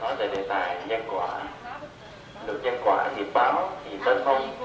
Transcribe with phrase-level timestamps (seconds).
[0.00, 1.28] nói về đề tài nhân quả.
[2.46, 4.56] Luật nhân quả nghiệp báo thì bên không.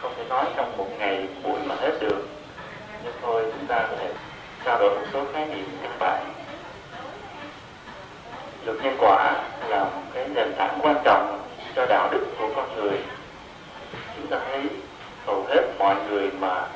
[0.00, 2.28] Không thể nói trong một ngày, buổi mà hết được.
[3.04, 4.12] Nhưng thôi, chúng ta có thể
[4.64, 6.34] trao đổi một số khái niệm với các bạn
[8.64, 9.36] luật nhân quả
[9.68, 11.40] là một cái nền tảng quan trọng
[11.76, 12.98] cho đạo đức của con người.
[14.16, 14.62] Chúng ta thấy
[15.26, 16.66] hầu hết mọi người mà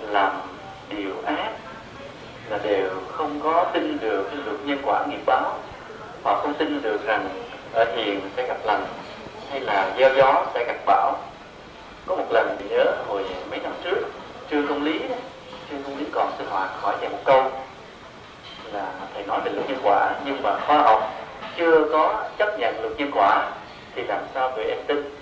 [0.00, 0.32] làm
[0.88, 1.50] điều ác
[2.50, 5.58] là đều không có tin được cái luật nhân quả nghiệp báo
[6.22, 7.28] họ không tin được rằng
[7.72, 8.86] ở hiền sẽ gặp lành
[9.50, 11.18] hay là gieo gió sẽ gặp bão.
[12.06, 13.98] Có một lần thì nhớ hồi mấy năm trước
[14.50, 15.14] trương công lý đó,
[15.70, 17.42] trương công lý còn sinh hoạt hỏi thầy một câu
[18.72, 21.12] là thầy nói về luật nhân quả nhưng mà khoa học
[21.56, 23.50] chưa có chấp nhận luật nhân quả
[23.94, 25.18] thì làm sao tụi em tin?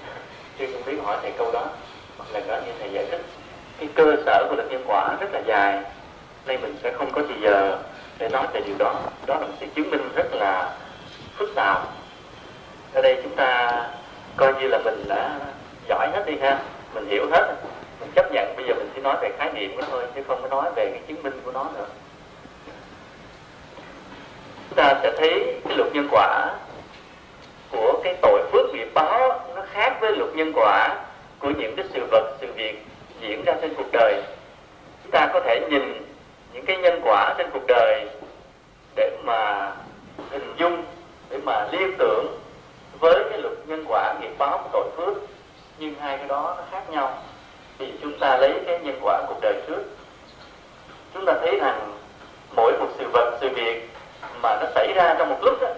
[0.58, 1.64] Trương công lý hỏi thầy câu đó.
[2.18, 3.24] Một lần đó như thầy giải thích
[3.78, 5.82] cái cơ sở của luật nhân quả rất là dài
[6.46, 7.78] nên mình sẽ không có gì giờ
[8.18, 8.94] để nói về điều đó.
[9.26, 10.70] Đó là một sự chứng minh rất là
[11.36, 11.82] phức tạp.
[12.94, 13.82] Ở đây chúng ta
[14.36, 15.38] coi như là mình đã
[15.88, 16.58] giỏi hết đi ha.
[16.94, 17.54] Mình hiểu hết.
[18.00, 18.56] Mình chấp nhận.
[18.56, 20.70] Bây giờ mình chỉ nói về khái niệm của nó thôi, chứ không có nói
[20.76, 21.86] về cái chứng minh của nó nữa.
[24.68, 26.54] Chúng ta sẽ thấy cái luật nhân quả
[27.70, 31.04] của cái tội phước nghiệp báo nó khác với luật nhân quả
[31.38, 32.86] của những cái sự vật, sự việc
[33.20, 34.22] diễn ra trên cuộc đời.
[35.02, 36.02] Chúng ta có thể nhìn
[36.52, 38.06] những cái nhân quả trên cuộc đời
[38.96, 39.70] để mà
[40.30, 40.84] hình dung
[41.30, 42.40] để mà liên tưởng
[43.00, 45.22] với cái luật nhân quả nghiệp báo của tội phước.
[45.78, 47.22] Nhưng hai cái đó nó khác nhau.
[47.78, 49.82] Thì chúng ta lấy cái nhân quả cuộc đời trước.
[51.14, 51.92] Chúng ta thấy rằng
[52.56, 53.88] mỗi một sự vật sự việc
[54.42, 55.68] mà nó xảy ra trong một lúc đó,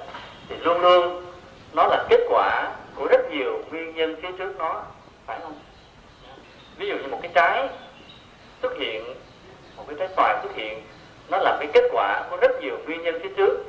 [0.49, 1.25] thì luôn luôn
[1.73, 4.83] nó là kết quả của rất nhiều nguyên nhân phía trước nó
[5.27, 5.55] phải không?
[6.77, 7.69] Ví dụ như một cái trái
[8.63, 9.05] xuất hiện
[9.77, 10.83] một cái trái xoài xuất hiện
[11.29, 13.65] nó là cái kết quả của rất nhiều nguyên nhân phía trước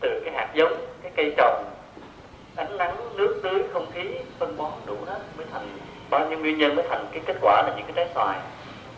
[0.00, 1.64] từ cái hạt giống, cái cây trồng,
[2.56, 4.02] ánh nắng, nước, tưới, không khí,
[4.38, 5.78] phân bón đủ hết mới thành
[6.10, 8.38] bao nhiêu nguyên nhân mới thành cái kết quả là những cái trái xoài.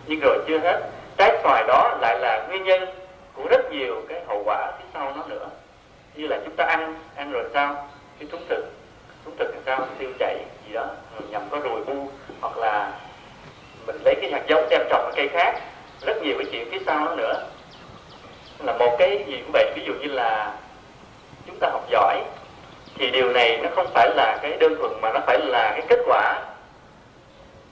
[0.07, 0.81] Nhưng rồi chưa hết,
[1.17, 2.89] trái xoài đó lại là nguyên nhân
[3.35, 5.49] của rất nhiều cái hậu quả phía sau nó nữa.
[6.15, 7.89] Như là chúng ta ăn ăn rồi sao?
[8.19, 8.65] Cái thúng thực
[9.25, 9.87] thúng thực thì sao?
[9.99, 12.09] Tiêu chảy gì đó, rồi nhằm có ruồi bu,
[12.41, 12.93] hoặc là
[13.87, 15.61] mình lấy cái hạt giống đem trồng ở cây khác.
[16.07, 17.49] Rất nhiều cái chuyện phía sau nó nữa.
[18.59, 20.55] Là một cái gì cũng vậy, ví dụ như là
[21.47, 22.23] chúng ta học giỏi,
[22.95, 25.83] thì điều này nó không phải là cái đơn thuần mà nó phải là cái
[25.89, 26.41] kết quả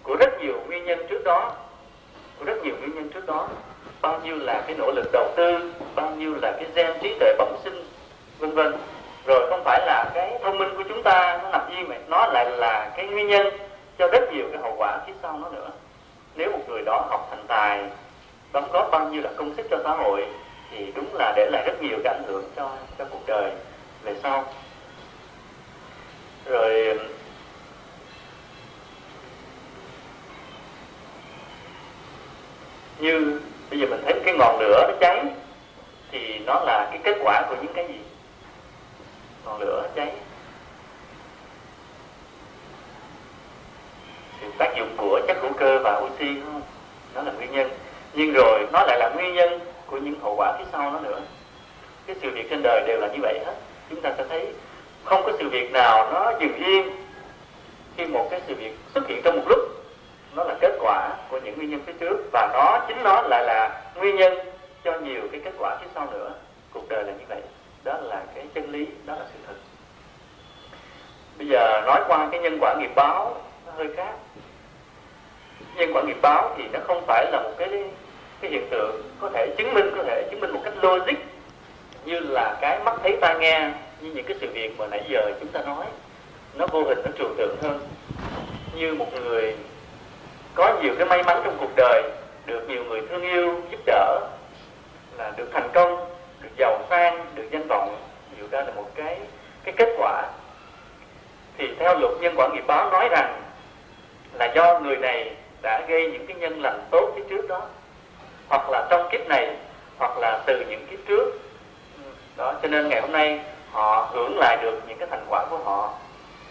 [0.02, 1.52] của rất nhiều nguyên nhân trước đó,
[2.38, 3.48] của rất nhiều nguyên nhân trước đó.
[4.00, 7.34] Bao nhiêu là cái nỗ lực đầu tư, bao nhiêu là cái gen trí tuệ
[7.38, 7.84] bẩm sinh,
[8.38, 8.76] vân vân.
[9.26, 12.26] Rồi không phải là cái thông minh của chúng ta nó nằm riêng mà nó
[12.26, 13.46] lại là cái nguyên nhân
[13.98, 15.68] cho rất nhiều cái hậu quả phía sau nó nữa.
[16.34, 17.80] Nếu một người đó học thành tài,
[18.52, 20.26] đóng góp bao nhiêu là công sức cho xã hội
[20.70, 23.52] thì đúng là để lại rất nhiều cái ảnh hưởng cho cho cuộc đời
[24.02, 24.44] về sau.
[26.46, 26.98] Rồi,
[32.98, 35.24] như bây giờ mình thấy cái ngọn lửa nó cháy,
[36.10, 38.00] thì nó là cái kết quả của những cái gì?
[39.44, 40.12] Ngọn lửa cháy.
[44.40, 46.62] Thì tác dụng của chất hữu cơ và oxy không
[47.14, 47.70] nó là nguyên nhân.
[48.12, 49.60] Nhưng rồi nó lại là nguyên nhân
[49.90, 51.20] của những hậu quả phía sau nó nữa.
[52.06, 53.54] Cái sự việc trên đời đều là như vậy hết.
[53.90, 54.52] Chúng ta sẽ thấy
[55.04, 56.90] không có sự việc nào nó dừng yên
[57.96, 59.58] khi một cái sự việc xuất hiện trong một lúc.
[60.34, 63.44] Nó là kết quả của những nguyên nhân phía trước và nó chính nó lại
[63.44, 64.38] là nguyên nhân
[64.84, 66.32] cho nhiều cái kết quả phía sau nữa.
[66.72, 67.40] Cuộc đời là như vậy.
[67.84, 69.54] Đó là cái chân lý, đó là sự thật.
[71.38, 73.36] Bây giờ nói qua cái nhân quả nghiệp báo,
[73.66, 74.12] nó hơi khác.
[75.74, 77.68] Nhân quả nghiệp báo thì nó không phải là một cái
[78.40, 81.16] cái hiện tượng có thể chứng minh, có thể chứng minh một cách logic
[82.04, 85.32] như là cái mắt thấy tai nghe như những cái sự việc mà nãy giờ
[85.40, 85.86] chúng ta nói.
[86.54, 87.80] Nó vô hình, nó trừu tượng hơn.
[88.74, 89.56] Như một người
[90.54, 92.02] có nhiều cái may mắn trong cuộc đời,
[92.46, 94.20] được nhiều người thương yêu, giúp đỡ,
[95.18, 96.06] là được thành công,
[96.42, 97.96] được giàu sang, được danh vọng
[98.36, 99.18] nhiều đó là một cái
[99.64, 100.22] cái kết quả.
[101.58, 103.42] Thì theo luật nhân quả nghiệp báo nói rằng
[104.32, 105.30] là do người này
[105.62, 107.62] đã gây những cái nhân lành tốt phía trước đó
[108.50, 109.56] hoặc là trong kiếp này
[109.98, 111.38] hoặc là từ những kiếp trước.
[112.36, 113.40] Đó cho nên ngày hôm nay
[113.72, 115.92] họ hưởng lại được những cái thành quả của họ.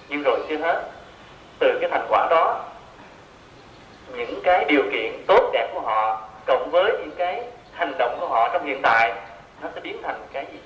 [0.10, 0.84] Nhưng rồi chưa hết
[1.60, 2.66] từ cái thành quả đó
[4.16, 7.44] những cái điều kiện tốt đẹp của họ cộng với những cái
[7.74, 9.14] hành động của họ trong hiện tại
[9.62, 10.60] nó sẽ biến thành cái gì?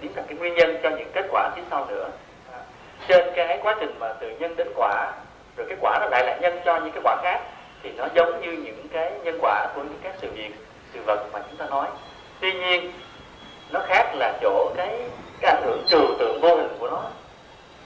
[0.00, 2.08] Biến thành cái nguyên nhân cho những kết quả phía sau nữa.
[2.52, 2.58] À,
[3.08, 5.12] trên cái quá trình mà từ nhân đến quả
[5.56, 7.40] rồi cái quả nó lại là nhân cho những cái quả khác
[7.82, 10.50] thì nó giống như những cái nhân quả của những các sự việc,
[10.94, 11.88] sự vật mà chúng ta nói.
[12.40, 12.92] Tuy nhiên,
[13.70, 15.00] nó khác là chỗ cái
[15.40, 17.02] cái ảnh hưởng trừu tượng vô hình của nó.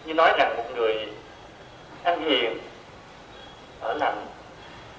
[0.05, 1.07] Như nói rằng một người
[2.03, 2.59] ăn hiền,
[3.81, 4.27] ở lành,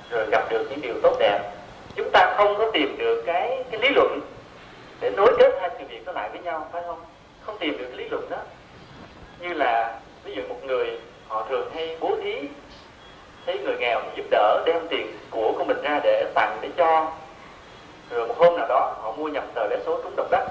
[0.10, 1.52] rồi gặp được những điều tốt đẹp,
[1.96, 4.20] chúng ta không có tìm được cái cái lý luận
[5.00, 7.00] để nối kết hai sự việc đó lại với nhau, phải không?
[7.42, 8.38] Không tìm được lý luận đó.
[9.40, 12.36] Như là, ví dụ một người họ thường hay bố thí
[13.46, 17.12] thấy người nghèo giúp đỡ đem tiền của của mình ra để tặng để cho.
[18.10, 20.46] Rồi một hôm nào đó họ mua nhầm tờ vé số trúng độc đắc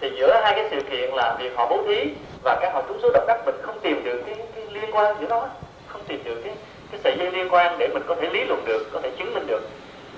[0.00, 2.10] thì giữa hai cái sự kiện là việc họ bố thí
[2.42, 5.16] và cái họ trúng số độc đắc mình không tìm được cái, cái liên quan
[5.20, 5.48] giữa nó
[5.86, 6.54] không tìm được cái
[6.90, 9.34] cái sợi dây liên quan để mình có thể lý luận được có thể chứng
[9.34, 9.62] minh được.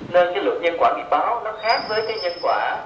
[0.08, 2.79] Nên cái luật nhân quả nghiệp báo nó khác với cái nhân quả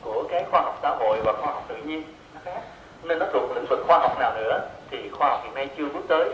[0.00, 2.02] của cái khoa học xã hội và khoa học tự nhiên.
[2.34, 2.60] Nó khác.
[3.02, 4.60] Nên nó thuộc lĩnh vực khoa học nào nữa
[4.90, 6.28] thì khoa học hiện nay chưa bước tới.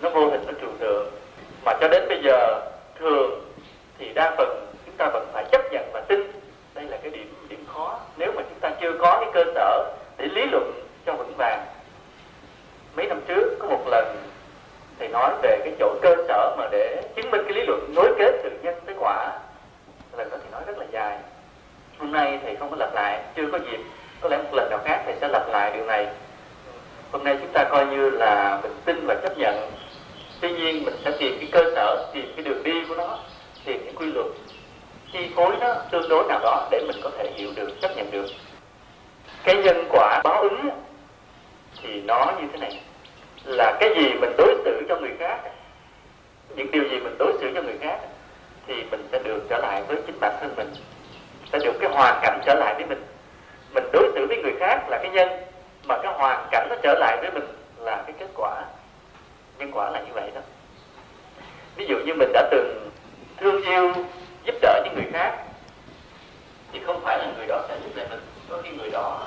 [0.00, 1.10] Nó vô hình nó trừu tượng
[1.64, 2.60] mà cho đến bây giờ,
[2.98, 3.40] thường
[3.98, 6.20] thì đa phần chúng ta vẫn phải chấp nhận và tin
[6.74, 9.94] đây là cái điểm điểm khó nếu mà chúng ta chưa có cái cơ sở
[10.18, 10.72] để lý luận
[11.06, 11.66] cho vững vàng.
[12.96, 14.16] Mấy năm trước, có một lần
[14.98, 18.14] thầy nói về cái chỗ cơ sở mà để chứng minh cái lý luận nối
[18.18, 19.38] kết từ nhân tới quả.
[20.16, 21.18] Lần đó thì nói rất là dài.
[21.98, 23.80] Hôm nay thầy không có lặp lại, chưa có dịp.
[24.20, 26.06] Có lẽ một lần nào khác thầy sẽ lặp lại điều này.
[27.12, 29.70] Hôm nay chúng ta coi như là mình tin và chấp nhận
[30.40, 33.18] tuy nhiên mình sẽ tìm cái cơ sở, tìm cái đường đi của nó,
[33.64, 34.26] tìm những quy luật.
[35.12, 38.10] Chi phối nó tương đối nào đó để mình có thể hiểu được, chấp nhận
[38.10, 38.26] được.
[39.44, 40.68] Cái nhân quả báo ứng
[41.82, 42.80] thì nó như thế này.
[43.44, 45.40] Là cái gì mình đối xử cho người khác,
[46.56, 47.98] những điều gì mình đối xử cho người khác,
[48.66, 50.72] thì mình sẽ được trở lại với chính bản thân mình.
[51.52, 53.04] Sẽ được cái hoàn cảnh trở lại với mình.
[53.74, 55.28] Mình đối xử với người khác là cái nhân,
[55.86, 57.46] mà cái hoàn cảnh nó trở lại với mình
[57.78, 58.64] là cái kết quả
[59.58, 60.40] nhân quả là như vậy đó.
[61.76, 62.90] Ví dụ như mình đã từng
[63.36, 63.92] thương yêu,
[64.44, 65.32] giúp đỡ những người khác,
[66.72, 68.20] thì không phải là người đó sẽ giúp lại mình.
[68.48, 69.20] Có khi người đó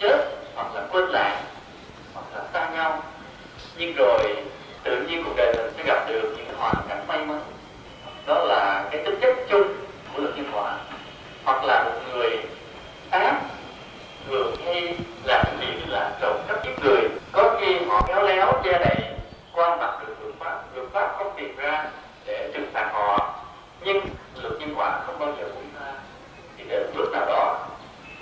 [0.00, 1.36] chết hoặc là quên lại
[2.14, 3.02] hoặc là xa nhau.
[3.76, 4.36] Nhưng rồi
[4.82, 7.40] tự nhiên cuộc đời mình sẽ gặp được những hoàn cảnh may mắn.
[8.26, 9.74] Đó là cái tính chất chung
[10.14, 10.78] của luật nhân quả.
[11.44, 12.38] Hoặc là một người
[13.10, 13.40] ác,
[14.28, 17.08] thường hay làm gì việc là trộm cắp giết người.
[17.32, 19.11] Có khi họ khéo léo che đậy
[19.54, 21.84] quan mặt được luật pháp luật pháp không tìm ra
[22.26, 23.34] để trừng phạt họ.
[23.80, 24.00] Nhưng
[24.42, 25.92] luật nhân quả không bao giờ buông tha
[26.56, 27.66] thì đến lúc nào đó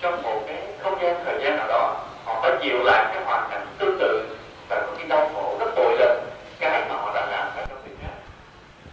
[0.01, 3.49] trong một cái không gian thời gian nào đó họ phải chịu lại cái hoàn
[3.51, 4.37] cảnh tương tự
[4.69, 6.31] và có cái đau khổ rất tội lần.
[6.61, 8.15] Cái mà họ đã làm phải trong việc khác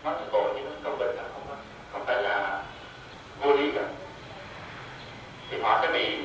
[0.04, 1.58] nó là tội nhưng nó công bình là không
[1.92, 2.64] không phải là
[3.42, 3.82] vô lý cả.
[5.52, 6.18] Thì họ sẽ bị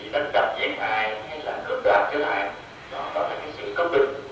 [0.00, 2.50] bị đánh đập giết hại hay là cướp đoạt trở lại.
[2.92, 4.23] Đó, đó là cái sự công bình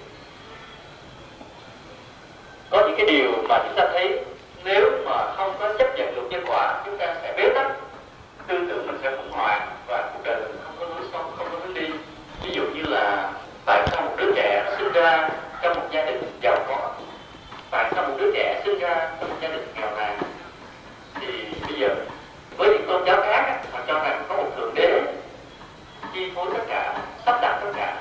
[2.73, 4.25] có những cái điều mà chúng ta thấy,
[4.65, 7.67] nếu mà không có chấp nhận được nhân quả, chúng ta sẽ bế tắc.
[8.47, 11.47] Tư tưởng mình sẽ khủng hoảng và cuộc đời mình không có lối sống, không
[11.53, 11.87] có hướng đi.
[12.45, 13.33] Ví dụ như là
[13.67, 15.29] tại sao một đứa trẻ sinh ra
[15.63, 16.91] trong một gia đình giàu có?
[17.71, 20.19] Tại sao một đứa trẻ sinh ra trong một gia đình nghèo nàn?
[21.21, 21.27] Thì
[21.69, 21.89] bây giờ,
[22.57, 25.03] với những tôn giáo khác họ cho rằng có một thượng đế.
[26.15, 26.95] Chi phối tất cả
[27.27, 27.97] sắp đặt tất cả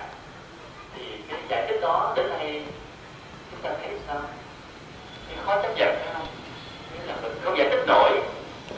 [0.96, 2.64] thì cái giải thích đó đến nay
[3.52, 4.22] chúng ta thấy sao
[5.30, 6.28] thì khó chấp nhận phải không
[6.94, 8.12] nghĩa là mình không giải thích nổi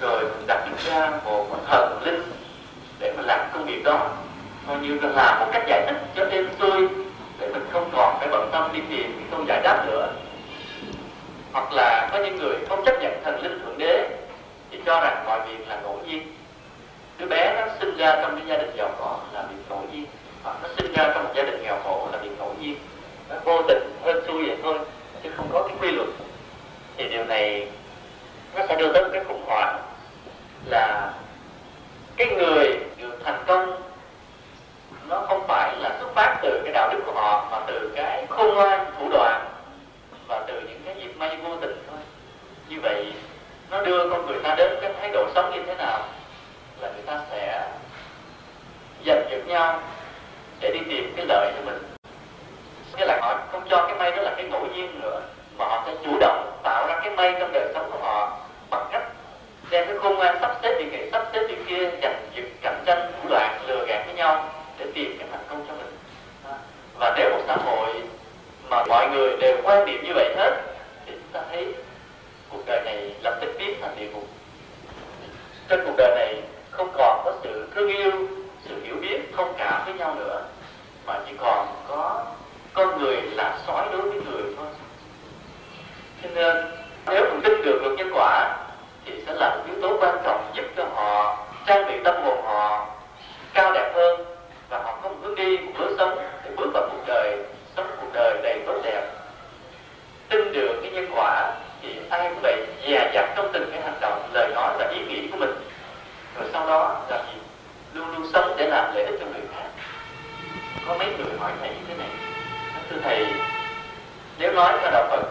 [0.01, 2.23] rồi mình đặt ra một thần linh
[2.99, 3.13] để
[3.83, 4.09] mà đó.
[4.67, 6.87] Coi như là một cách giải thích cho êm tôi,
[7.39, 10.09] để mình không còn phải bận tâm đi tìm cái câu giải đáp nữa.
[11.53, 14.09] Hoặc là có những người không chấp nhận thần linh thượng đế,
[14.71, 16.35] thì cho rằng mọi việc là ngẫu nhiên.
[17.17, 20.05] Đứa bé nó sinh ra trong cái gia đình giàu có là việc ngẫu nhiên,
[20.43, 22.75] hoặc nó sinh ra trong một gia đình nghèo khổ là việc ngẫu nhiên.
[23.29, 24.79] Nó vô tình hơn xui vậy thôi,
[25.23, 26.07] chứ không có cái quy luật.
[26.97, 27.67] Thì điều này
[28.55, 29.79] nó sẽ đưa tới một cái khủng hoảng
[30.65, 31.13] là
[32.17, 32.79] cái người
[33.23, 33.81] thành công,
[35.07, 38.25] nó không phải là xuất phát từ cái đạo đức của họ, mà từ cái
[38.29, 39.45] khôn ngoan, thủ đoạn
[40.27, 41.99] và từ những cái dịp may vô tình thôi.
[42.69, 43.13] Như vậy,
[43.71, 45.99] nó đưa con người ta đến cái thái độ sống như thế nào
[46.79, 47.69] là người ta sẽ
[49.05, 49.79] giành giật nhau
[50.59, 51.83] để đi tìm cái lợi cho mình.
[52.97, 55.21] Nghĩa là họ không cho cái may đó là cái ngẫu nhiên nữa,
[55.57, 58.37] mà họ sẽ chủ động tạo ra cái may trong đời sống của họ
[58.69, 59.03] bằng cách
[59.73, 62.83] đem cái khôn ngoan sắp xếp việc này sắp xếp việc kia dành dựng cạnh
[62.85, 65.97] tranh thủ đoạn lừa gạt với nhau để tìm cái thành công cho mình.
[66.49, 66.55] À,
[66.99, 67.89] và nếu một xã hội
[68.69, 70.51] mà mọi người đều quan điểm như vậy hết,
[71.05, 71.73] thì chúng ta thấy
[72.49, 74.27] cuộc đời này lập tức biến thành địa ngục.
[75.69, 78.11] Trên cuộc đời này không còn có sự thương yêu,
[78.65, 80.45] sự hiểu biết thông cảm với nhau nữa,
[81.05, 82.25] mà chỉ còn có
[82.73, 84.67] con người là sói đối với người thôi.
[86.23, 86.55] Cho nên,
[87.07, 88.62] nếu mình tin được luật nhân quả
[89.05, 92.87] thì sẽ là yếu tố quan trọng giúp cho họ trang bị tâm hồn họ
[93.53, 94.25] cao đẹp hơn
[94.69, 97.37] và họ có một hướng đi một hướng sống để bước vào cuộc đời,
[97.77, 99.03] sống cuộc đời đầy tốt đẹp.
[100.29, 103.97] Tin được cái nhân quả thì ai cũng vậy dè dặt trong từng cái hành
[104.01, 105.53] động, lời nói và ý nghĩ của mình.
[106.39, 107.39] Rồi sau đó là gì?
[107.93, 109.69] Luôn luôn sống để làm lợi ích cho người khác.
[110.87, 112.07] Có mấy người hỏi thầy như thế này.
[112.89, 113.25] Thưa thầy,
[114.37, 115.23] nếu nói theo đạo phật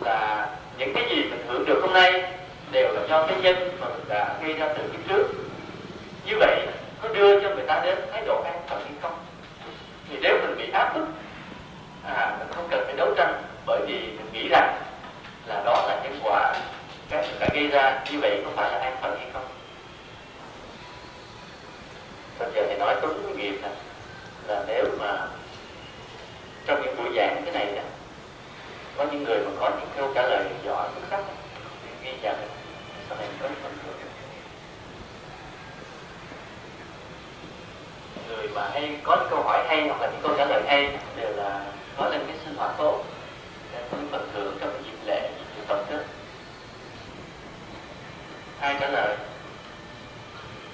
[0.00, 0.48] là
[0.78, 2.24] những cái gì mình hưởng được hôm nay
[2.70, 5.26] đều là do cái nhân mà mình đã gây ra từ kiếp trước.
[6.24, 6.66] Như vậy
[7.02, 9.18] có đưa cho người ta đến thái độ an phận hay không?
[10.10, 11.06] Thì nếu mình bị áp bức
[12.04, 14.76] à mình không cần phải đấu tranh, bởi vì mình nghĩ rằng
[15.46, 16.54] là đó là nhân quả
[17.10, 19.44] cái mình đã gây ra, như vậy có phải là an phận hay không?
[22.38, 23.72] Bây giờ thì nói đúng cái nghiệp này
[24.46, 25.26] là nếu mà
[26.66, 27.82] trong những buổi giảng thế này đó
[28.96, 31.20] có những người mà có những câu trả lời giỏi, xuất sắc
[32.06, 32.36] ghi nhận
[33.08, 33.96] sau này phần thưởng
[38.28, 41.32] người mà hay có câu hỏi hay hoặc là những câu trả lời hay đều
[41.36, 41.64] là
[41.98, 43.04] nói lên cái sinh hoạt tốt.
[43.72, 45.96] Để có phần thưởng trong cái dịp lễ, dịp Phật đó.
[48.60, 49.16] Ai trả lời?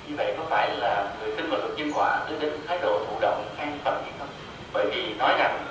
[0.07, 3.05] Như vậy có phải là người tin vào luật nhân quả đưa đến thái độ
[3.07, 4.29] thụ động, an phận hay không?
[4.73, 5.67] Bởi vì nói rằng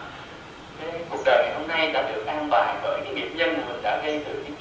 [0.81, 3.63] cái cuộc đời ngày hôm nay đã được an bài bởi cái nghiệp nhân mà
[3.67, 4.51] mình đã gây từ cái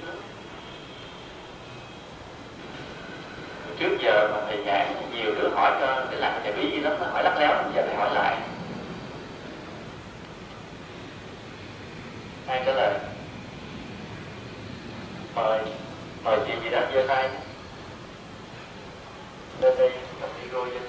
[3.80, 6.92] trước giờ mà thầy giảng nhiều đứa hỏi cho để làm thầy bí gì lắm
[7.00, 8.36] nó hỏi lắc léo giờ thầy hỏi lại.
[12.48, 12.98] Ai trả lời.
[15.34, 15.60] Mời
[16.24, 17.28] mời chị gì đó giơ tay
[19.60, 20.80] lên đây cầm micro vô.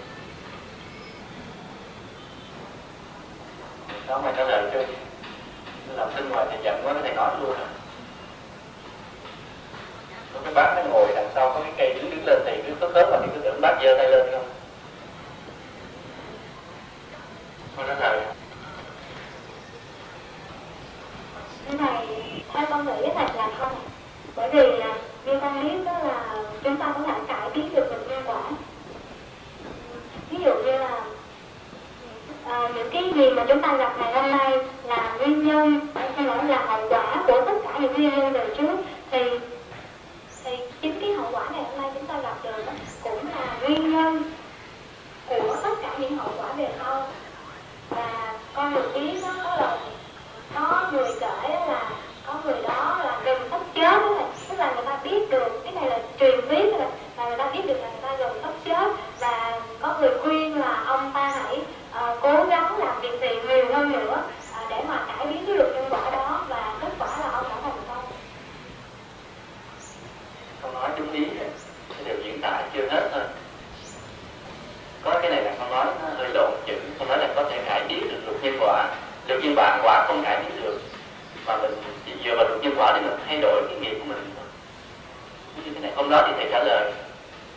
[4.07, 4.85] Đó, mày trả lời chưa
[5.95, 7.67] làm sinh ngoài thì giận quá thầy nói luôn à
[10.43, 12.91] cái bác nó ngồi đằng sau có cái cây đứng đứng lên thì cứ khớp
[12.93, 14.49] khớp mà thì cứ tưởng bác giơ tay lên không?
[17.77, 18.21] Con nói lời
[21.67, 22.07] cái này
[22.53, 23.75] theo con nghĩ là là không
[24.35, 24.95] bởi vì là
[25.25, 28.41] như con biết đó là chúng ta có thể cải biến được mình nhân quả.
[30.29, 31.01] Ví dụ như là
[32.45, 36.25] à, những cái gì mà chúng ta gặp ngày hôm nay là nguyên nhân hay
[36.25, 38.77] nói là hậu quả của tất cả những nguyên nhân đời trước
[39.11, 39.39] thì
[40.81, 42.63] chính cái hậu quả ngày hôm nay chúng ta gặp được
[43.03, 44.23] cũng là nguyên nhân
[45.27, 47.07] của tất cả những hậu quả về sau
[47.89, 49.77] và con được biết nó có là
[50.55, 51.89] có người kể là
[52.25, 55.63] có người đó là gần sắp chết đó là tức là người ta biết được
[55.63, 56.01] cái này
[56.55, 58.91] là là, là người ta biết được là người ta gần sắp chết.
[59.19, 63.65] Và có người khuyên là ông ta hãy uh, cố gắng làm việc thiện nhiều
[63.73, 64.23] hơn nữa
[64.63, 66.45] uh, để mà cải biến cái luật nhân quả đó.
[66.49, 68.03] Và kết quả là ông đã thành công.
[70.61, 71.49] Con nói đúng lý đấy
[71.89, 73.23] cái điều diễn tả chưa hết thôi.
[75.03, 77.63] Có cái này là con nói nó hơi lộn chữ con nói là có thể
[77.65, 78.87] cải biến được luật nhân quả.
[79.27, 80.81] Luật nhân quả quả không cải biến được.
[81.45, 81.71] Mà mình
[82.05, 84.30] chỉ dựa vào luật nhân quả để mình thay đổi cái nghiệp của mình
[85.55, 86.91] thôi như thế này hôm đó thì thầy trả lời.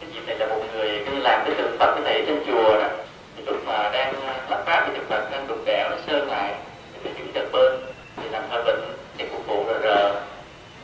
[0.01, 2.81] Cái dịp này là một người cứ làm cái tượng phật cái thầy trên chùa
[2.81, 2.89] đó.
[3.37, 6.29] Thì lúc mà đang ờ, lắp ráp cái tượng phật đang đục đẽo nó sơn
[6.31, 6.55] lại.
[6.93, 7.73] Thì thầy chuyển chợt bên,
[8.17, 8.81] thì làm hơi bệnh
[9.19, 10.15] thì phục vụ rờ rờ.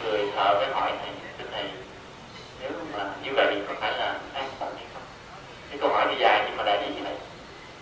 [0.04, 1.64] Người thợ mới hỏi thầy, thưa thầy,
[2.60, 5.02] nếu mà như vậy thì có phải là an phận hay không?
[5.70, 7.14] Cái câu hỏi đi dài nhưng mà đại ý như này.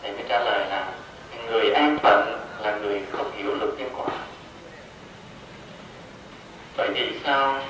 [0.03, 0.93] Thầy mới trả lời là,
[1.47, 4.15] người an phận là người không hiểu luật nhân quả.
[6.77, 7.61] Bởi vì sao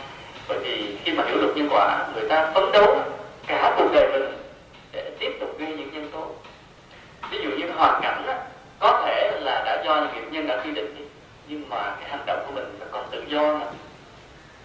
[0.48, 3.02] bởi vì khi mà hiểu luật nhân quả người ta phấn đấu
[3.46, 4.36] cả cuộc đời mình
[4.92, 6.26] để tiếp tục gây những nhân tố.
[7.30, 8.34] Ví dụ như hoàn cảnh đó,
[8.78, 11.04] có thể là đã do những nghiệp nhân đã quy định đi
[11.48, 13.66] nhưng mà cái hành động của mình là còn tự do mà.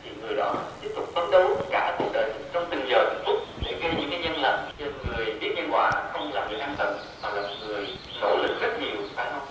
[0.03, 3.23] Thì người đó tiếp tục phấn đấu cả cuộc đời mình trong từng giờ từng
[3.25, 3.35] phút
[3.65, 6.75] để gây những cái nhân lành cho người biết nhân quả không là người an
[6.77, 7.87] phận mà là người
[8.21, 9.47] nỗ lực rất nhiều phải không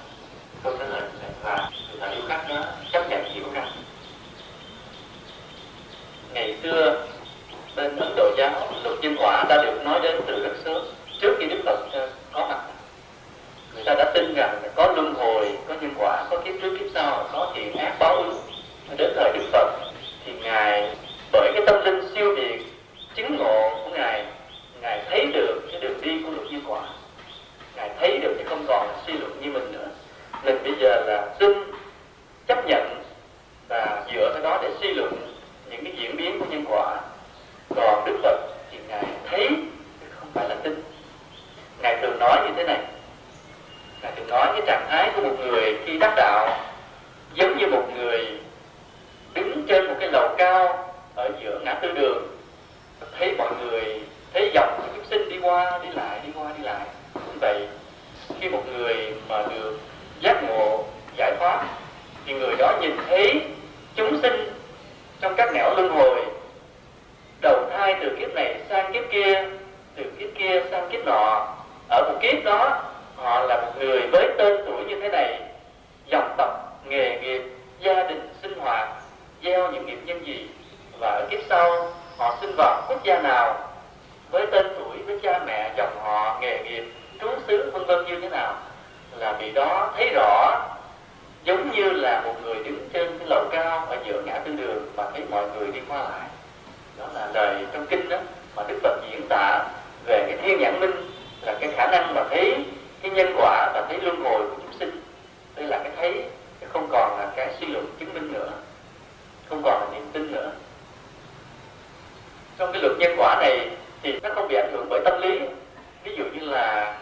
[0.65, 1.01] câu trả lời
[1.45, 3.69] là người ta yêu cách đó chấp nhận hiểu rằng
[6.35, 7.07] ngày xưa
[7.77, 10.83] bên Ấn Độ giáo, luật chiêm quả đã được nói đến từ rất sớm,
[11.21, 12.61] trước khi Đức Phật ờ, có mặt.
[13.75, 16.87] Người ta đã tin rằng có luân hồi, có nhân quả, có kiếp trước kiếp
[16.95, 18.37] sau, có thiện ác báo ứng.
[18.97, 19.71] Đến thời Đức Phật,
[20.25, 20.97] thì ngài,
[21.33, 22.59] bởi cái tâm linh siêu việt,
[23.15, 24.25] chứng ngộ của ngài
[24.81, 26.81] ngài thấy được cái đường đi của luật nhân quả
[27.77, 29.89] ngài thấy được cái không còn suy luận như mình nữa.
[30.45, 31.53] Mình bây giờ là tin
[32.49, 33.03] chấp nhận
[33.69, 35.33] và dựa theo đó để suy luận
[35.73, 37.01] những cái diễn biến của nhân quả
[37.77, 38.39] còn đức phật
[38.71, 39.49] thì ngài thấy
[40.01, 40.83] chứ không phải là tin
[41.83, 42.81] ngài thường nói như thế này
[44.03, 46.59] ngài thường nói cái trạng thái của một người khi đắc đạo,
[47.35, 48.27] giống như một người
[49.35, 52.29] đứng trên một cái lầu cao ở giữa ngã tư đường.
[53.19, 54.01] Thấy mọi người,
[54.35, 56.87] thấy dòng chúng sinh đi qua, đi lại, đi qua, đi lại.
[57.15, 57.67] Cũng vậy,
[58.41, 59.79] khi một người mà được
[60.21, 60.85] giác ngộ,
[61.17, 61.67] giải thoát,
[62.27, 63.43] thì người đó nhìn thấy
[63.95, 64.53] chúng sinh
[65.21, 66.25] trong các nẻo luân hồi.
[67.41, 69.45] Đầu thai từ kiếp này sang kiếp kia,
[69.97, 71.47] từ kiếp kia sang kiếp nọ.
[71.89, 72.83] Ở một kiếp đó
[73.23, 75.41] họ là một người với tên tuổi như thế này,
[76.07, 77.43] dòng tộc, nghề nghiệp,
[77.81, 78.89] gia đình sinh hoạt,
[79.45, 80.49] gieo những nghiệp nhân gì,
[81.01, 81.89] và ở kiếp sau,
[82.19, 83.69] họ sinh vào quốc gia nào,
[84.31, 88.21] với tên tuổi, với cha mẹ, dòng họ, nghề nghiệp, trú xứ, vân vân như
[88.21, 88.55] thế nào,
[89.17, 90.61] là vị đó thấy rõ,
[91.45, 94.87] giống như là một người đứng trên cái lầu cao ở giữa ngã tư đường
[94.97, 96.29] và thấy mọi người đi qua lại.
[96.99, 98.17] Đó là lời trong kinh đó,
[98.57, 99.65] mà đức phật diễn tả
[100.07, 101.11] về cái thiên nhãn minh
[101.43, 102.65] là cái khả năng mà thấy
[103.03, 105.03] cái nhân quả và thấy luân hồi của chúng sinh.
[105.57, 106.25] Đây là cái thấy
[106.73, 108.51] không còn là cái suy luận chứng minh nữa.
[109.49, 110.51] Không còn là niềm tin nữa.
[112.59, 113.71] Trong cái luật nhân quả này
[114.03, 115.41] thì nó không bị ảnh hưởng bởi tâm lý.
[116.05, 116.95] Ví dụ như là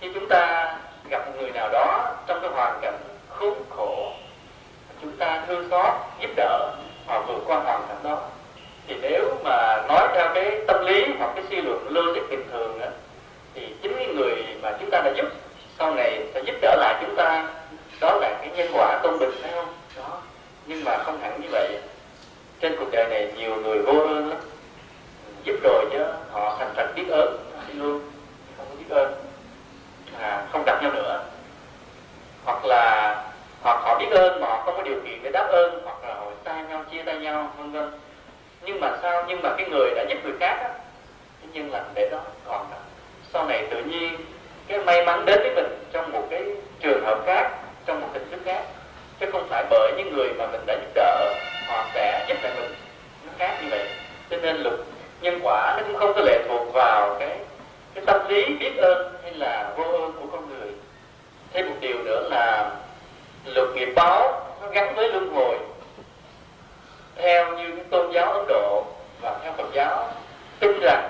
[0.00, 0.72] khi chúng ta
[1.08, 4.12] gặp một người nào đó trong cái hoàn cảnh khốn khổ,
[5.02, 6.70] chúng ta thương xót, giúp đỡ,
[7.06, 8.18] họ vượt qua hoàn cảnh đó,
[8.86, 12.80] thì nếu mà nói theo cái tâm lý hoặc cái suy luận logic bình thường
[12.80, 12.88] á
[13.54, 15.26] thì chính cái người mà chúng ta đã giúp
[15.78, 17.48] sau này sẽ giúp đỡ lại chúng ta.
[18.00, 19.68] Đó là cái nhân quả công bình phải không?
[19.96, 20.18] Đó.
[20.66, 21.78] Nhưng mà không hẳn như vậy.
[22.60, 24.38] Trên cuộc đời này nhiều người vô ơn lắm.
[25.44, 27.36] Giúp rồi chứ họ thành thật biết ơn.
[27.68, 28.00] Đi luôn.
[28.56, 29.14] Không biết ơn.
[30.20, 31.24] À, không gặp nhau nữa.
[32.44, 33.16] Hoặc là
[33.62, 35.80] hoặc họ biết ơn mà họ không có điều kiện để đáp ơn.
[35.84, 37.90] Hoặc là họ xa nhau chia tay nhau vân vân.
[38.62, 39.24] Nhưng mà sao?
[39.28, 40.68] Nhưng mà cái người đã giúp người khác á
[41.40, 42.66] cái nhân lành để đó còn
[43.34, 44.16] sau này tự nhiên
[44.68, 46.42] cái may mắn đến với mình trong một cái
[46.80, 47.50] trường hợp khác,
[47.86, 48.62] trong một hình thức khác.
[49.20, 51.34] Chứ không phải bởi những người mà mình đã giúp đỡ,
[51.66, 52.74] họ sẽ giúp lại mình.
[53.26, 53.86] Nó khác như vậy.
[54.30, 54.74] Cho nên luật
[55.20, 57.38] nhân quả nó cũng không có lệ thuộc vào cái
[57.94, 60.72] cái tâm lý biết ơn hay là vô ơn của con người.
[61.52, 62.70] Thêm một điều nữa là
[63.44, 65.58] luật nghiệp báo nó gắn với luân hồi.
[67.16, 68.84] Theo như tôn giáo ấn độ
[69.20, 70.08] và theo phật giáo,
[70.60, 71.08] tin rằng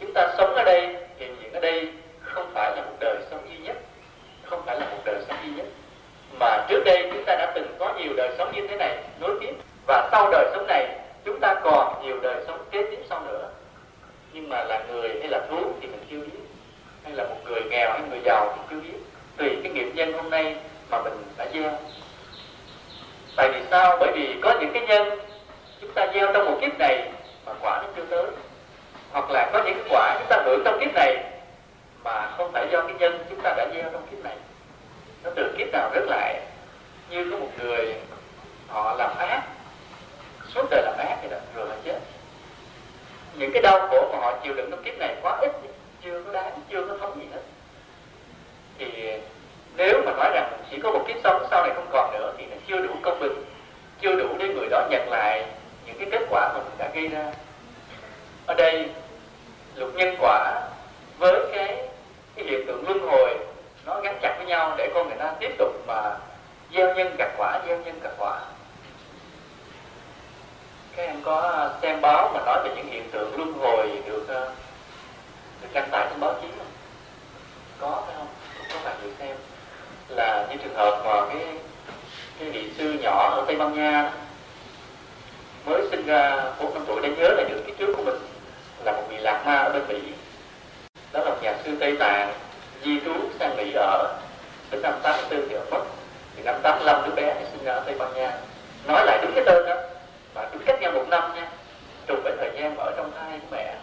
[0.00, 0.95] chúng ta sống ở đây
[1.56, 1.88] ở đây
[2.22, 3.76] không phải là một đời sống duy nhất,
[4.44, 5.66] không phải là một đời sống duy nhất.
[6.40, 9.30] Mà trước đây chúng ta đã từng có nhiều đời sống như thế này, nối
[9.40, 9.52] tiếp.
[9.86, 10.88] Và sau đời sống này,
[11.24, 13.48] chúng ta còn nhiều đời sống kế tiếp sau nữa.
[14.32, 16.40] Nhưng mà là người hay là thú thì mình chưa biết.
[17.04, 18.98] Hay là một người nghèo hay người giàu thì chưa biết.
[19.36, 20.56] Tùy cái nghiệp nhân hôm nay
[20.90, 21.72] mà mình đã gieo.
[23.36, 23.96] Tại vì sao?
[24.00, 25.18] Bởi vì có những cái nhân
[25.80, 27.08] chúng ta gieo trong một kiếp này
[27.46, 28.24] mà quả nó chưa tới.
[29.12, 31.16] Hoặc là có những cái quả chúng ta hưởng trong kiếp này
[32.06, 34.36] mà không phải do cái nhân chúng ta đã gieo trong kiếp này.
[35.24, 36.40] Nó từ kiếp nào rất lại.
[37.10, 37.94] Như có một người,
[38.68, 39.42] họ làm ác.
[40.54, 41.98] Suốt đời làm ác thì đó rồi là chết.
[43.34, 45.52] Những cái đau khổ mà họ chịu đựng trong kiếp này quá ít,
[46.04, 47.40] chưa có đáng, chưa có thống gì hết.
[48.78, 49.12] Thì
[49.76, 52.46] nếu mà nói rằng chỉ có một kiếp sống, sau này không còn nữa, thì
[52.46, 53.44] nó chưa đủ công bình,
[54.00, 55.46] chưa đủ để người đó nhận lại
[55.86, 57.32] những cái kết quả mà mình đã gây ra.
[58.46, 58.88] Ở đây
[59.74, 60.62] luật nhân quả
[61.18, 61.88] với cái
[62.36, 63.38] cái hiện tượng luân hồi,
[63.84, 66.16] nó gắn chặt với nhau để con người ta tiếp tục mà
[66.74, 68.40] gieo nhân gặt quả, gieo nhân gặt quả.
[70.96, 74.50] Các em có xem báo mà nói về những hiện tượng luân hồi được ờ,
[75.62, 76.66] được đăng tải trên báo chí không?
[77.80, 78.28] Có, phải không?
[78.72, 79.36] Có bạn được xem.
[80.08, 81.46] Là như trường hợp mà cái
[82.38, 84.12] cái vị sư nhỏ ở tây ban nha
[85.66, 88.18] mới sinh ra bốn năm tuổi đã nhớ lại được cái trước của mình,
[88.84, 90.12] là một vị lạc ma ở bên mỹ
[91.16, 92.32] đó là nhà sư tây tạng,
[92.84, 94.18] di trú sang mỹ ở
[94.70, 95.80] đến năm 84 thì ở mất.
[96.36, 98.38] Thì năm 85 đứa bé sinh ra ở tây ban nha.
[98.86, 99.74] Nói lại đúng cái tên đó,
[100.34, 101.48] và đúng cách nhau một năm nha.
[102.06, 103.74] Trùng với thời gian ở trong thai của mẹ,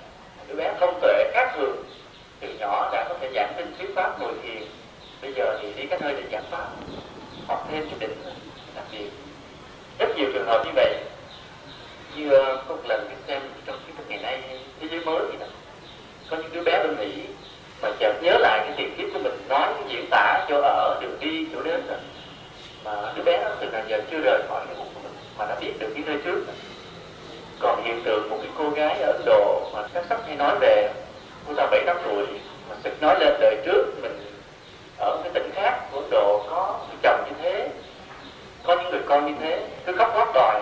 [0.47, 1.83] đứa bé không tuệ khác thường.
[2.39, 4.63] Từ nhỏ đã có thể giảng kinh thuyết pháp, ngồi thiền.
[5.21, 6.67] Bây giờ thì đi các nơi để giảng pháp,
[7.47, 8.23] học thêm cái đỉnh
[8.75, 9.09] đặc biệt
[9.99, 10.95] rất nhiều trường hợp như vậy.
[12.15, 14.41] Như ờ, có một lần mình xem trong cái thức ngày nay,
[14.79, 15.45] thế giới mới gì đó
[16.33, 17.11] có những đứa bé bên mỹ
[17.81, 21.17] mà chợt nhớ lại cái tiền kiếp của mình nói diễn tả chỗ ở đường
[21.19, 21.97] đi chỗ đến rồi.
[22.85, 25.45] Mà đứa bé nó từ nào giờ chưa rời khỏi cái bụng của mình, mà
[25.45, 26.43] đã biết được cái nơi trước.
[26.47, 26.55] Rồi.
[27.59, 30.57] còn hiện tượng một cái cô gái ở ấn độ mà các sách hay nói
[30.59, 30.89] về,
[31.47, 32.25] cô ta bảy tám tuổi,
[32.69, 34.19] mà sực nói lên đời trước mình
[34.97, 37.69] ở cái tỉnh khác của Ấn Độ có người chồng như thế,
[38.63, 40.61] có những người con như thế, cứ khóc lóc đòi.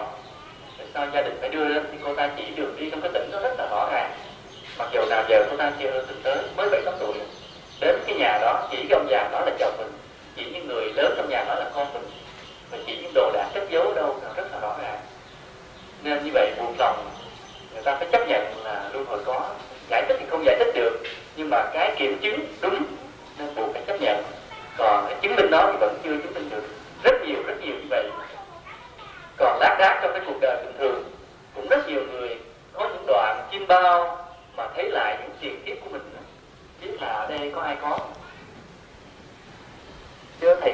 [0.77, 3.11] Tại sao gia đình phải đưa lên thì cô ta chỉ đường đi trong cái
[3.13, 4.11] tỉnh đó rất là rõ ràng
[4.77, 7.13] mặc dù nào giờ chúng ta chưa từng tới mới bảy tám tuổi
[7.79, 9.91] đến cái nhà đó, chỉ cái ông già đó là chồng mình,
[10.35, 12.03] chỉ những người lớn trong nhà đó là con mình
[12.71, 14.99] và chỉ những đồ đạc cất giấu đâu là rất là rõ ràng.
[16.03, 17.09] Nên như vậy buộc lòng,
[17.73, 19.49] người ta phải chấp nhận là luôn hồi có
[19.89, 20.99] giải thích thì không giải thích được,
[21.35, 22.83] nhưng mà cái kiểm chứng đúng,
[23.37, 24.23] nên buộc phải chấp nhận.
[24.77, 26.63] Còn cái chứng minh đó thì vẫn chưa chứng minh được.
[27.03, 28.09] Rất nhiều rất nhiều như vậy.
[29.37, 31.03] Còn lác đác trong cái cuộc đời bình thường,
[31.55, 32.37] cũng rất nhiều người
[32.73, 36.01] có những đoạn chim bao mà thấy lại những tiền kiếp của mình
[36.81, 37.99] biết là ở đây có ai có.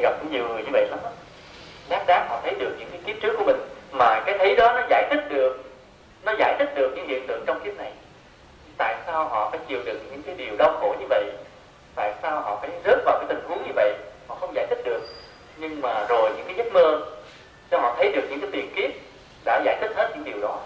[0.02, 1.00] Gặp cũng nhiều người như vậy lắm
[1.90, 3.58] đáng đáng họ thấy được những cái kiếp trước của mình,
[3.92, 5.64] mà cái thấy đó nó giải thích được,
[6.24, 7.92] nó giải thích được những hiện tượng trong kiếp này.
[8.78, 11.32] Tại sao họ phải chịu đựng những cái điều đau khổ như vậy?
[11.96, 13.94] Tại sao họ phải rớt vào cái tình huống như vậy?
[14.28, 15.02] Họ không giải thích được.
[15.58, 17.06] Nhưng mà rồi những cái giấc mơ,
[17.72, 18.92] cho họ thấy được những cái tiền kiếp
[19.46, 20.60] đã giải thích hết những điều đó.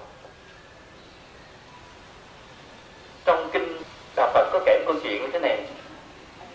[3.26, 3.78] Trong kinh
[4.16, 5.60] đạo Phật có kể một câu chuyện như thế này.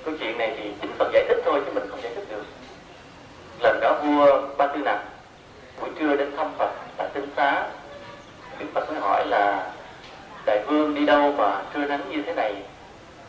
[0.05, 2.45] Câu chuyện này thì chính Phật giải thích thôi chứ mình không giải thích được.
[3.61, 5.01] Lần đó vua Ba Tư Nặc,
[5.81, 7.67] buổi trưa đến thăm Phật tại tinh xá,
[8.59, 9.73] Đức Phật mới hỏi là,
[10.47, 12.55] đại vương đi đâu mà trưa nắng như thế này?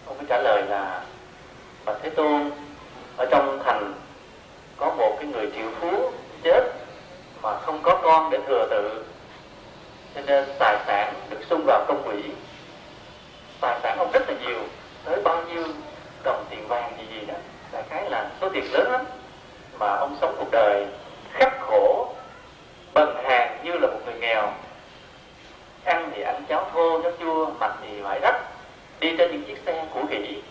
[0.06, 1.04] Ông mới trả lời là
[1.86, 2.52] Phật Thế Tôn,
[3.18, 3.94] ở trong thành
[4.78, 6.12] có một cái người triệu phú
[6.44, 6.64] chết
[7.42, 9.04] mà không có con để thừa tự,
[10.16, 12.24] cho nên tài sản được xung vào công quỹ
[13.62, 14.60] tài sản ông rất là nhiều.
[15.06, 15.64] Tới bao nhiêu
[16.24, 17.34] đồng tiền vàng gì gì đó
[17.72, 19.06] là cái là số tiền lớn lắm.
[19.80, 20.86] Mà ông sống cuộc đời
[21.32, 22.14] khắc khổ,
[22.94, 24.52] bần hàng như là một người nghèo.
[25.84, 28.42] Ăn thì ăn cháo thô, cháo chua, mặc thì vải rách,
[29.00, 30.42] đi trên những chiếc xe cũ kỹ.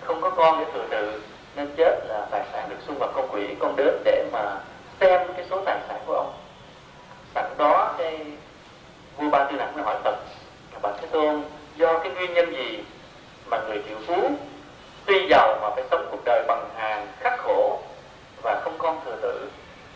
[0.00, 1.22] Không có con để thừa tự,
[1.56, 4.56] nên chết là tài sản được xung vào công quỹ con đến để mà
[5.00, 6.32] xem cái số tài sản của ông.
[7.34, 8.20] Sẵn đó cái
[9.16, 10.16] vua ba tư nặng mới hỏi phật
[10.82, 11.42] bà thế tôn
[11.76, 12.84] do cái nguyên nhân gì
[13.46, 14.30] mà người triệu phú
[15.06, 17.82] tuy giàu mà phải sống cuộc đời bằng hàng khắc khổ
[18.42, 19.48] và không con thừa tử?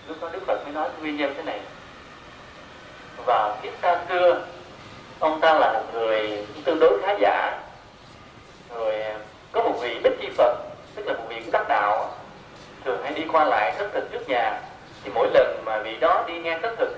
[0.08, 1.60] Lúc đó đức phật mới nói nguyên nhân thế này.
[3.26, 4.46] Và kiếp xa xưa,
[5.18, 7.60] ông ta là một người tương đối khá giả.
[8.74, 8.94] Rồi,
[9.52, 10.56] có một vị bích chi phật,
[10.94, 12.14] tức là một vị đắc đạo,
[12.84, 14.60] thường hay đi qua lại thất thực trước nhà.
[15.04, 16.96] Thì mỗi lần mà vị đó đi ngang thất thực,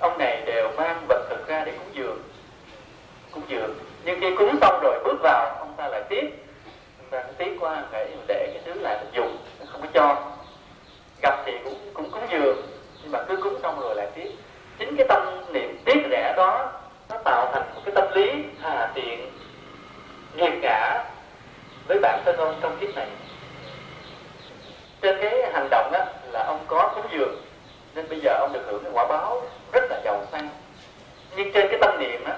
[0.00, 2.18] ông này đều mang vật thực ra để cúng dường.
[3.30, 6.30] Cúng dường nhưng khi cúng xong rồi bước vào, ông ta lại tiếp
[6.98, 9.36] ông ta tiếp qua để để cái thứ lại mình dùng
[9.72, 10.16] không có cho.
[11.22, 12.62] Gặp thì cũng cũng cúng dường,
[13.02, 14.30] nhưng mà cứ cúng xong rồi lại tiếp
[14.78, 16.72] chính cái tâm niệm tiếc rẻ đó,
[17.08, 19.30] nó tạo thành một cái tâm lý hà tiện
[20.36, 21.04] nghiệt cả
[21.88, 23.06] với bản thân ông trong kiếp này.
[25.02, 27.36] Trên cái hành động đó là ông có cúng dường,
[27.94, 30.48] nên bây giờ ông được hưởng cái quả báo rất là giàu sang.
[31.36, 32.36] Nhưng trên cái tâm niệm á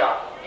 [0.00, 0.39] biết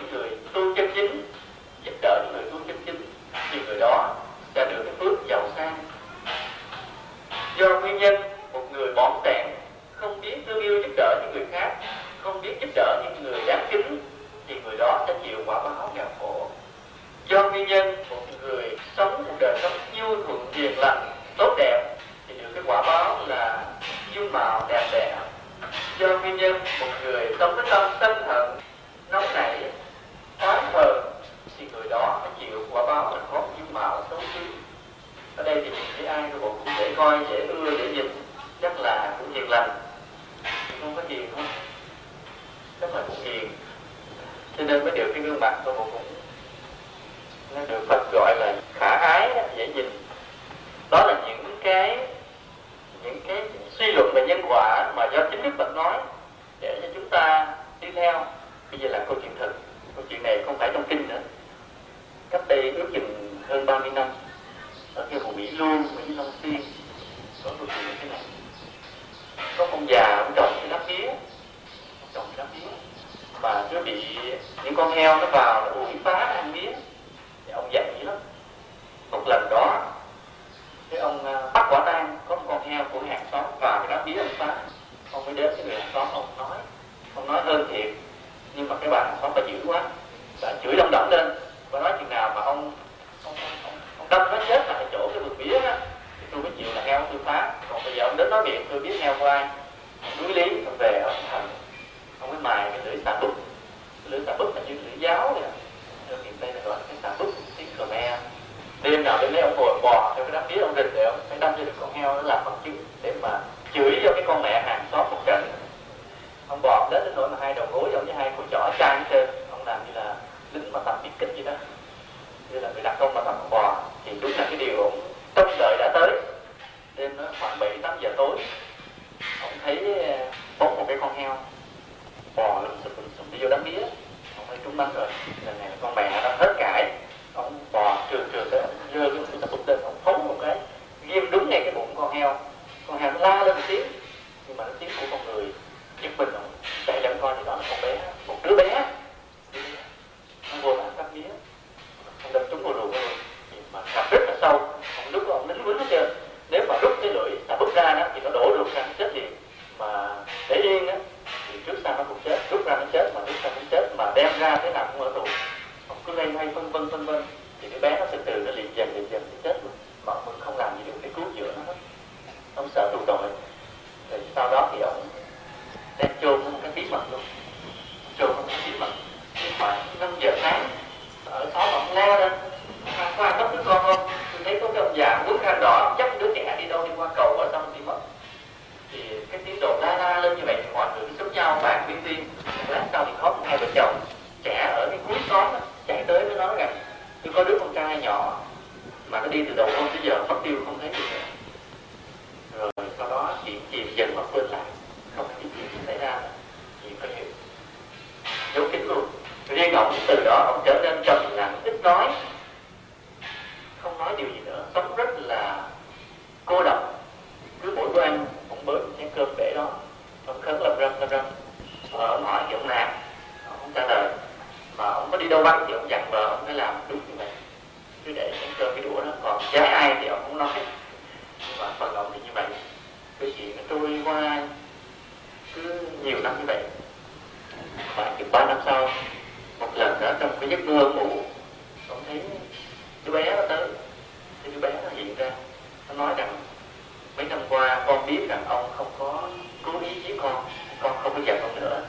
[247.94, 249.22] con biết rằng ông không có
[249.64, 250.46] cố ý giết con
[250.82, 251.82] con không có giận con nữa.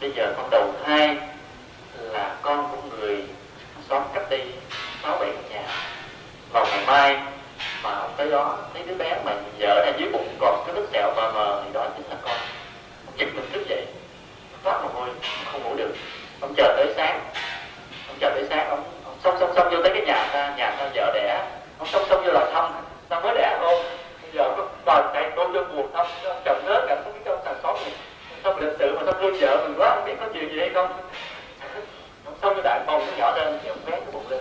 [0.00, 1.16] Bây giờ con đầu thai
[1.98, 3.24] là con của người
[3.88, 4.52] xóm cách đây
[5.02, 5.62] sáu bảy nhà.
[6.52, 7.18] Vào ngày mai
[7.82, 10.86] mà ông tới đó thấy đứa bé mà vợ ra dưới bụng còn cái vết
[10.92, 12.36] sẹo mờ mờ thì đó chính là con.
[13.16, 13.86] Giật mình thức dậy
[14.64, 15.08] thoát mồ hôi
[15.52, 15.94] không ngủ được.
[16.40, 17.20] Ông chờ tới sáng
[18.08, 20.70] ông chờ tới sáng ông, ông xong xong xông vô tới cái nhà ta nhà
[20.78, 21.44] ta vợ đẻ.
[21.78, 23.84] Ông xong xong vô là xong xong mới đẻ ôm
[24.36, 26.06] giờ có đòi mẹ có cho buồn không?
[26.24, 27.92] Chồng chậm cảnh không biết trong thằng xóm này.
[28.44, 30.70] Sao lịch sự mà sao thương vợ mình quá, không biết có chuyện gì hay
[30.74, 30.92] không.
[32.42, 34.40] Xong cái đại bông nó nhỏ lên, thì ông bé nó bụng lên.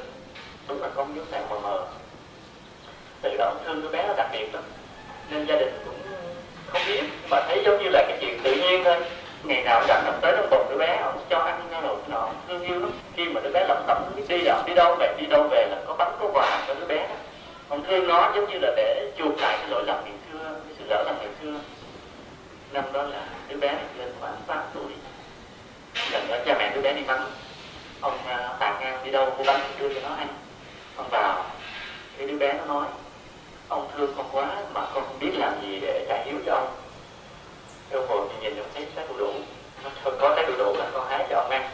[0.68, 1.84] Đúng là con nhớ sàn mờ mờ.
[3.22, 4.64] Từ đó ông thương đứa bé nó đặc biệt lắm.
[5.30, 5.96] Nên gia đình cũng
[6.68, 8.96] không biết, mà thấy giống như là cái chuyện tự nhiên thôi.
[9.44, 12.30] Ngày nào rảnh ông tới nó bồng đứa bé, ông cho ăn nó đồ nọ,
[12.48, 12.92] thương yêu lắm.
[13.16, 15.78] Khi mà đứa bé lẩm cẩm đi học đi đâu về, đi đâu về là
[15.88, 17.16] có bánh, có quà cho đứa bé đó
[17.76, 20.76] còn thương nó giống như là để chuộc lại cái lỗi lầm ngày xưa cái
[20.80, 21.60] sự lỡ lầm ngày xưa.
[22.72, 24.92] Năm đó là đứa bé này lên khoảng 8 tuổi.
[26.12, 27.32] Lần đó cha mẹ đứa bé đi vắng.
[28.02, 28.18] Ông
[28.60, 30.28] bà ngang đi đâu mua bánh đưa cho nó ăn.
[30.98, 31.46] Ông vào
[32.18, 32.86] thì đứa bé nó nói
[33.68, 36.76] ông thương con quá mà con không biết làm gì để trả hiếu cho ông.
[37.90, 39.34] Đâu hồi thì nhìn ông thấy trái đu đủ.
[39.84, 41.70] Nó có trái đu đủ là con hái cho ông ăn.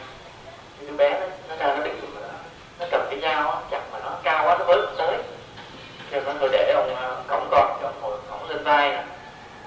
[0.79, 2.33] Thì đứa bé nó, nó ra nó đứng à,
[2.79, 5.17] nó cầm cái dao chặt mà nó cao quá nó với tới
[6.11, 9.03] cho nó tôi để ông ờ, cổng con cho ông ngồi cõng lên vai nè.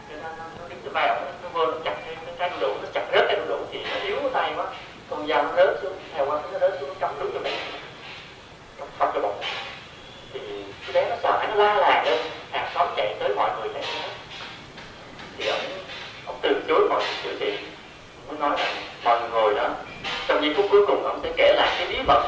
[0.08, 2.74] Cho nên nó nó cái vai ông nó vô nó chặt cái cái đu đủ
[2.82, 4.66] nó chặt rớt cái đủ thì nó yếu tay quá.
[5.10, 7.56] Con dao nó rớt xuống theo qua nó rớt xuống nó cắm đúng cho mình,
[8.78, 9.40] cắm cắm cho bụng.
[10.32, 10.40] Thì
[10.86, 12.18] cái bé nó sợ nó la làng lên.
[12.52, 14.10] Hàng xóm chạy tới mọi người chạy tới.
[15.38, 15.60] Thì ông
[16.26, 17.58] ông từ chối mọi sự chữa trị.
[18.28, 18.72] Muốn nói là
[19.04, 19.68] mọi người đó
[20.28, 22.22] trong giây phút cuối cùng ông sẽ kể lại cái bí mật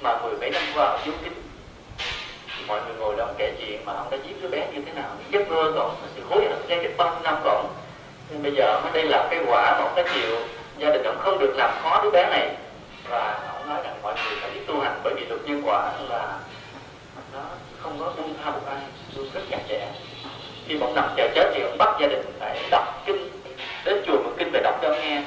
[0.00, 1.41] mà mười mấy năm qua ông dung kính
[2.66, 5.10] mọi người ngồi đó kể chuyện mà ông đã giết đứa bé như thế nào.
[5.30, 7.74] Giấc mơ còn ông sự hối hận ngay cái bao năm còn.
[8.30, 10.36] Nhưng bây giờ mới đây là cái quả mà ông đã chịu
[10.78, 12.56] gia đình ông không được làm khó đứa bé này.
[13.08, 15.92] Và ông nói rằng mọi người phải biết tu hành, bởi vì luật nhân quả
[16.08, 16.38] là
[17.32, 17.40] nó
[17.78, 18.80] không có buông tha một ai
[19.16, 19.88] luôn rất chặt chẽ.
[20.66, 23.28] Khi ông nằm chờ chết thì ông bắt gia đình phải đọc kinh,
[23.84, 25.22] đến chùa một kinh về đọc cho nghe.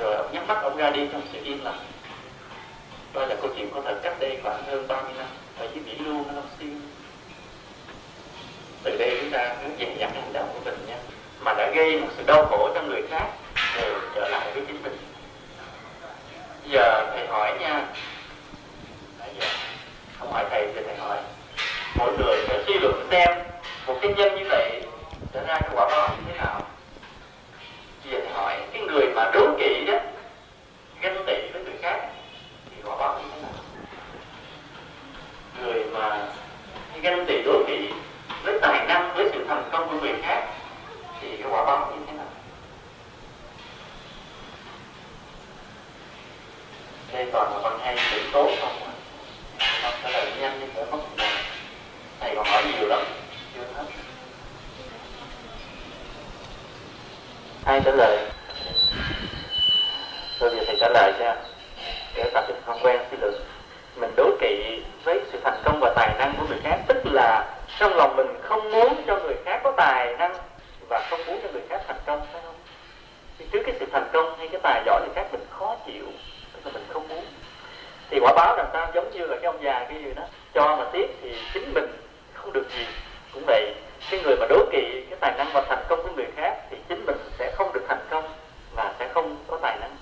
[0.00, 1.78] Rồi ông nhắm mắt, ông ra đi trong sự yên lặng.
[3.14, 5.26] Đó là câu chuyện có thật cách đây khoảng hơn 30 năm
[5.60, 6.80] ở chỉ Mỹ Lưu nó xin.
[8.82, 10.96] Từ đây chúng ta muốn dè dặn hành động của mình nha.
[11.40, 13.26] Mà đã gây một sự đau khổ cho người khác
[13.76, 14.98] đều trở lại với chính mình.
[16.66, 17.86] Giờ thầy hỏi nha.
[19.38, 19.46] Giờ
[20.18, 21.18] không hỏi thầy thì thầy hỏi.
[21.98, 23.38] Mỗi người sẽ suy luận xem
[23.86, 24.82] một cái nhân như vậy
[25.34, 26.62] sẽ ra cái quả báo như thế nào.
[28.04, 29.98] Giờ thầy hỏi cái người mà đố kỵ đó,
[31.00, 32.08] ganh tị với người khác,
[32.70, 33.50] thì quả báo như thế nào?
[35.58, 36.26] Người mà
[37.02, 37.90] ganh tị đố kỵ
[38.42, 40.44] với tài năng, với sự thành công của người khác,
[41.20, 42.26] thì cái quả báo như thế nào?
[47.12, 48.72] Đây toàn là bằng hay chữ tốt không?
[49.82, 51.42] Không trả lời nhanh nhưng phải mất một ngày.
[52.20, 53.00] Thầy còn hỏi nhiều lắm,
[53.54, 53.84] chưa hết.
[57.64, 58.30] Ai trả lời?
[60.38, 61.36] Tôi giờ thầy trả lời cho
[62.14, 63.34] để tập không quen suy luận
[64.00, 66.78] mình đố kỵ với sự thành công và tài năng của người khác.
[66.86, 70.34] Tức là trong lòng mình không muốn cho người khác có tài năng
[70.88, 72.54] và không muốn cho người khác thành công, phải không?
[73.38, 76.04] Thì trước cái sự thành công hay cái tài giỏi người khác mình khó chịu,
[76.52, 77.24] tức là mình không muốn.
[78.10, 80.22] Thì quả báo làm sao giống như là cái ông già cái gì đó.
[80.54, 81.86] Cho mà tiếc thì chính mình
[82.34, 82.86] không được gì.
[83.34, 83.74] Cũng vậy,
[84.10, 86.76] cái người mà đố kỵ cái tài năng và thành công của người khác thì
[86.88, 88.24] chính mình sẽ không được thành công
[88.74, 89.96] và sẽ không có tài năng.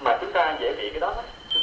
[0.00, 1.14] Mà chúng ta dễ bị cái đó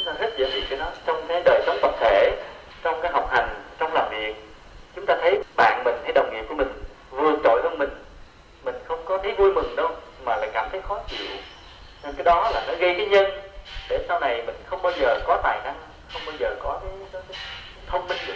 [0.04, 0.86] chúng ta rất dễ bị cái đó.
[1.06, 2.42] Trong cái đời sống tập thể
[2.82, 4.34] trong cái học hành trong làm việc
[4.96, 6.68] chúng ta thấy bạn mình hay đồng nghiệp của mình
[7.10, 7.90] vượt trội hơn mình.
[8.64, 11.26] Mình không có thấy vui mừng đâu mà lại cảm thấy khó chịu.
[12.02, 13.26] Nên cái đó là nó gây cái nhân.
[13.88, 15.74] Để sau này mình không bao giờ có tài năng
[16.12, 17.38] không bao giờ có cái, cái, cái
[17.86, 18.34] thông minh được.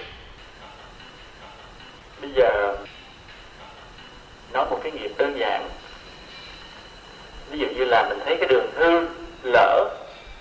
[2.20, 2.76] Bây giờ
[4.52, 5.68] nói một cái nghiệp đơn giản.
[7.50, 9.08] Ví dụ như là mình thấy cái đường hư
[9.42, 9.88] lỡ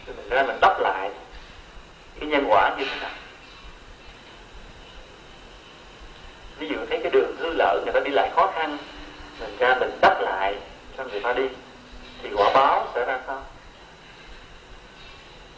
[0.06, 1.10] thì mình ra mình đắp lại
[2.20, 3.12] cái nhân quả như thế nào?
[6.58, 8.78] Ví dụ thấy cái đường hư lỡ người ta đi lại khó khăn,
[9.40, 10.56] mình ra mình đắp lại
[10.98, 11.44] cho người ta đi,
[12.24, 13.44] thì quả báo sẽ ra sao?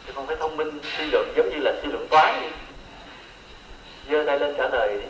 [0.06, 2.48] Chứ không phải thông minh, suy luận giống như là suy luận toán đi.
[4.10, 5.06] Giơ tay lên trả lời đi.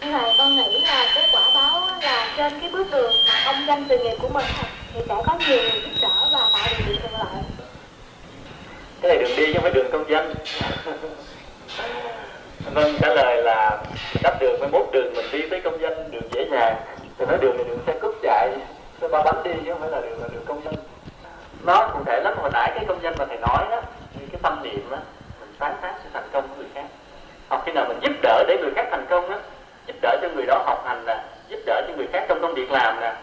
[0.00, 3.66] Như này con nghĩ là cái quả báo là trên cái bước đường mà công
[3.66, 4.46] danh sự nghiệp của mình.
[4.94, 6.27] Thì sẽ có nhiều người giúp đỡ
[9.02, 10.34] cái này đường đi chứ không phải đường công danh.
[12.74, 13.78] Vâng trả lời là
[14.22, 16.76] đắp đường mới mốt đường mình đi tới công danh, đường dễ dàng.
[17.18, 18.50] Thì nói đường này đường xe cướp chạy,
[19.00, 20.74] xe ba bánh đi chứ không phải là đường là đường công danh.
[21.64, 23.82] Nó cụ thể lắm, hồi nãy cái công danh mà thầy nói đó
[24.32, 24.96] cái tâm niệm đó
[25.40, 26.84] mình tán tán sự thành công của người khác.
[27.48, 29.36] Hoặc khi nào mình giúp đỡ để người khác thành công đó
[29.86, 31.16] giúp đỡ cho người đó học hành nè,
[31.48, 33.14] giúp đỡ cho người khác trong công việc làm nè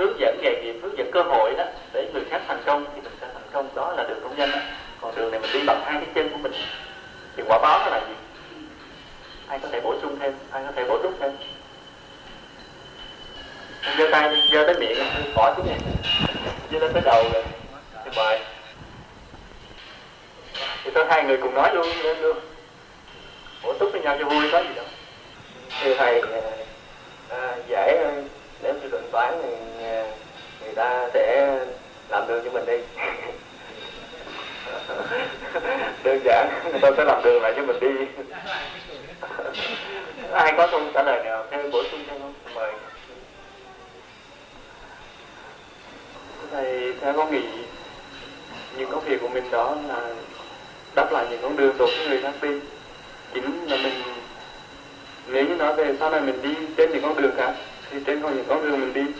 [0.00, 3.00] hướng dẫn nghề nghiệp hướng dẫn cơ hội đó để người khác thành công thì
[3.00, 4.50] mình sẽ thành công đó là đường công danh.
[4.50, 4.58] Đó.
[5.00, 6.52] còn đường này mình đi bằng hai cái chân của mình.
[7.36, 8.14] Thì quả báo nó là gì?
[9.46, 10.32] Ai có thể bổ sung thêm?
[10.50, 11.30] Ai có thể bổ túc thêm?
[13.98, 14.98] Giơ tay đi giơ tới miệng
[15.34, 15.78] bỏ xuống này
[16.72, 17.44] giơ lên tới đầu rồi
[18.04, 18.40] thì mời
[20.84, 22.38] thì tôi hai người cùng nói luôn lên luôn.
[23.62, 24.84] Bổ túc với nhau cho vui có gì đâu.
[25.82, 26.40] Thưa thầy à,
[27.30, 28.04] à dễ
[28.62, 29.48] nếu như luận toán thì
[29.84, 30.04] ờ,
[30.64, 31.56] người ta sẽ
[32.08, 32.74] làm đường cho mình đi.
[36.04, 37.90] Đơn giản, người ta sẽ làm đường lại cho mình đi.
[40.32, 42.34] Ai có câu trả lời nào thêm bổ sung thêm không?
[42.54, 42.72] Mời.
[46.52, 47.42] Thầy theo con nghĩ
[48.76, 50.10] những công việc của mình đó là
[50.94, 52.48] đáp lại những con đường tốt cho người khác đi.
[53.34, 54.02] Chính là mình,
[55.26, 57.54] nếu như nói về sau này mình đi trên những con đường khác
[57.90, 59.12] thì trên con những con đường mình đi,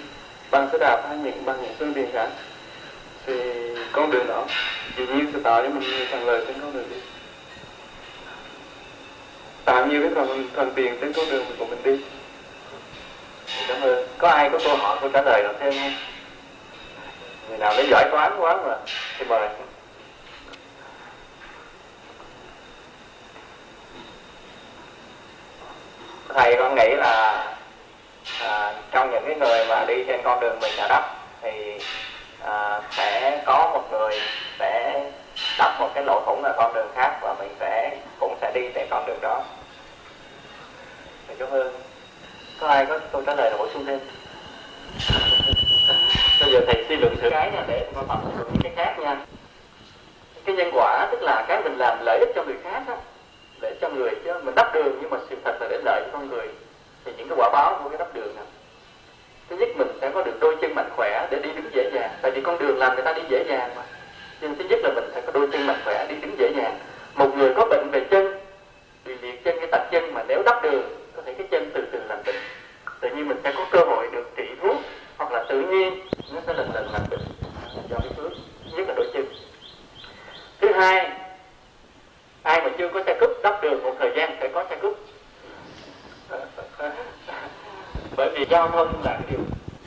[0.50, 2.28] bằng xe đạp hay những bằng những phương tiện khác,
[3.26, 3.34] thì
[3.92, 4.46] con đường đó,
[4.96, 6.96] dĩ nhiên sẽ tạo cho mình nhiều thuận lợi trên con đường đi.
[9.64, 12.04] Tạo nhiều cái thuận thuận tiện trên con đường của mình đi.
[13.68, 14.08] Cảm ơn.
[14.18, 15.94] Có ai có câu hỏi có trả lời nào thêm không?
[17.48, 18.76] Người nào lấy giỏi toán quá mà,
[19.18, 19.48] thì mời.
[26.34, 27.44] Thầy con nghĩ là
[28.41, 31.05] à, trong những cái người mà đi trên con đường mình đã đắp
[31.43, 31.78] thì
[32.45, 34.20] à, sẽ có một người
[34.59, 35.05] sẽ
[35.59, 38.61] đắp một cái lỗ thủng ở con đường khác và mình sẽ cũng sẽ đi
[38.74, 39.43] trên con đường đó.
[41.26, 41.80] Thầy cảm ơn
[42.61, 44.01] có ai có câu trả lời nào bổ sung thêm?
[46.41, 47.30] Bây giờ thầy suy luận thử.
[47.30, 48.18] Cái nha để con tập
[48.53, 49.16] những cái khác nha.
[50.45, 52.97] Cái nhân quả tức là cái mình làm lợi ích cho người khác á
[53.61, 56.03] lợi ích cho người chứ mình đắp đường nhưng mà sự thật là để lợi
[56.05, 56.49] cho con người
[57.05, 58.44] thì những cái quả báo của cái đắp đường này
[59.51, 62.11] thứ nhất mình sẽ có được đôi chân mạnh khỏe để đi đứng dễ dàng.
[62.22, 63.82] Tại vì con đường làm người ta đi dễ dàng mà.
[64.40, 66.78] Nhưng thứ nhất là mình phải có đôi chân mạnh khỏe đi đứng dễ dàng.
[67.14, 68.40] Một người có bệnh về chân
[69.05, 70.82] bị liệt chân, cái tật chân mà nếu đắp đường,
[71.16, 72.36] có thể cái chân từ từ lành bệnh.
[73.01, 74.76] Tự nhiên mình sẽ có cơ hội được trị thuốc
[75.16, 76.01] hoặc là tự nhiên,
[76.32, 77.20] nó sẽ lần lần lành bệnh
[77.90, 78.32] do cái phước
[78.76, 79.24] nhất là đôi chân.
[80.61, 81.11] Thứ hai,
[82.42, 84.98] ai mà chưa có xe cúp đắp đường một thời gian phải có xe cúp.
[88.16, 89.40] bởi vì giao thông là cái điều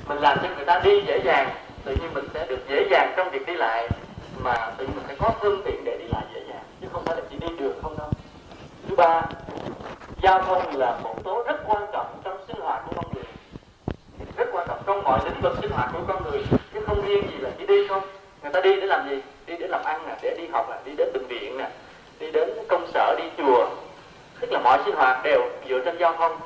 [0.07, 1.49] mình làm cho người ta đi dễ dàng,
[1.83, 3.89] tự nhiên mình sẽ được dễ dàng trong việc đi lại,
[4.37, 7.03] mà tự nhiên mình sẽ có phương tiện để đi lại dễ dàng, chứ không
[7.05, 8.09] phải là chỉ đi đường không đâu.
[8.87, 9.27] Thứ ba,
[10.21, 13.23] giao thông là một tố rất quan trọng trong sinh hoạt của con người.
[14.37, 17.23] Rất quan trọng trong mọi lĩnh vực sinh hoạt của con người, chứ không riêng
[17.31, 18.03] gì là chỉ đi không.
[18.41, 19.21] Người ta đi để làm gì?
[19.45, 21.69] Đi để làm ăn nè, để đi học nè, đi đến bệnh viện nè,
[22.19, 23.69] đi đến công sở, đi chùa
[24.43, 26.39] tức là mọi sinh hoạt đều dựa trên giao thông.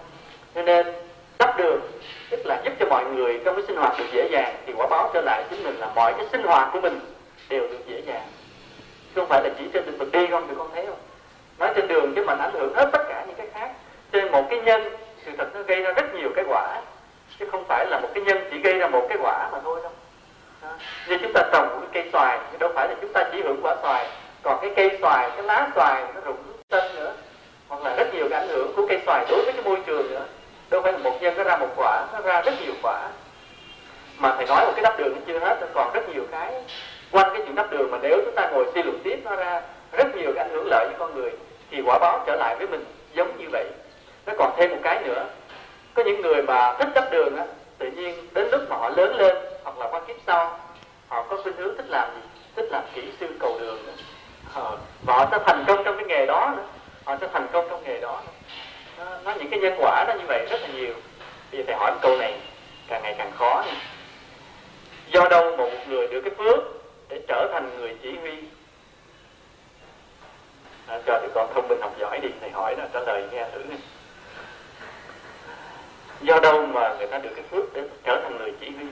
[0.55, 0.85] Cho nên,
[1.39, 1.79] đắp đường,
[2.29, 4.87] tức là giúp cho mọi người trong cái sinh hoạt được dễ dàng, thì quả
[4.89, 6.99] báo trở lại chính mình là mọi cái sinh hoạt của mình
[7.49, 8.27] đều được dễ dàng.
[9.15, 10.99] Chứ không phải là chỉ trên lĩnh vực đi không, thì con thấy không
[11.59, 13.71] nói trên đường chứ mình ảnh hưởng hết tất cả những cái khác.
[14.11, 14.89] Cho nên một cái nhân,
[15.25, 16.81] sự thật nó gây ra rất nhiều cái quả.
[17.39, 19.79] Chứ không phải là một cái nhân chỉ gây ra một cái quả mà thôi
[19.83, 19.91] đâu.
[20.63, 20.69] Đó.
[21.07, 23.41] như chúng ta trồng một cái cây xoài, thì đâu phải là chúng ta chỉ
[23.41, 24.07] hưởng quả xoài.
[24.43, 26.37] Còn cái cây xoài, cái lá xoài nó rụng
[26.69, 27.13] tân nữa
[27.68, 30.09] hoặc là rất nhiều cái ảnh hưởng của cây xoài đối với cái môi trường
[30.09, 30.26] nữa.
[30.70, 33.09] Đâu phải là một nhân, nó ra một quả, nó ra rất nhiều quả.
[34.18, 36.53] Mà thầy nói một cái đắp đường nó chưa hết, nó còn rất nhiều cái.
[37.11, 39.61] Quanh cái chuyện đắp đường mà nếu chúng ta ngồi suy luận tiếp, nó ra
[39.91, 41.32] rất nhiều cái ảnh hưởng lợi với con người,
[41.72, 43.65] thì quả báo trở lại với mình giống như vậy.
[44.26, 45.26] Nó còn thêm một cái nữa.
[45.93, 47.45] Có những người mà thích đắp đường á,
[47.78, 50.59] tự nhiên đến lúc mà họ lớn lên, hoặc là qua kiếp sau,
[51.07, 52.22] họ có khuynh hướng thích làm gì?
[52.55, 53.93] Thích làm kỹ sư cầu đường nữa.
[54.53, 56.63] Ờ, và họ sẽ thành công trong cái nghề đó nữa
[57.08, 58.22] họ sẽ thành công trong nghề đó.
[58.97, 60.93] Nó, nó những cái nhân quả nó như vậy rất là nhiều.
[61.51, 62.39] Bây giờ thầy hỏi một câu này
[62.88, 63.74] càng ngày càng khó nha.
[65.12, 66.64] do đâu mà một người được cái phước
[67.10, 68.32] để trở thành người chỉ huy?
[70.88, 73.45] À, cho tụi con thông minh học giỏi đi thầy hỏi là trả lời nghe
[73.53, 73.76] thử đi
[76.22, 78.86] do đâu mà người ta được cái phước để trở thành người chỉ huy?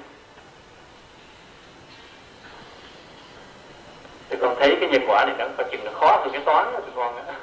[4.29, 6.73] Tụi con thấy cái nhân quả này nó có chừng là khó hơn cái toán
[6.73, 7.33] đó tụi con á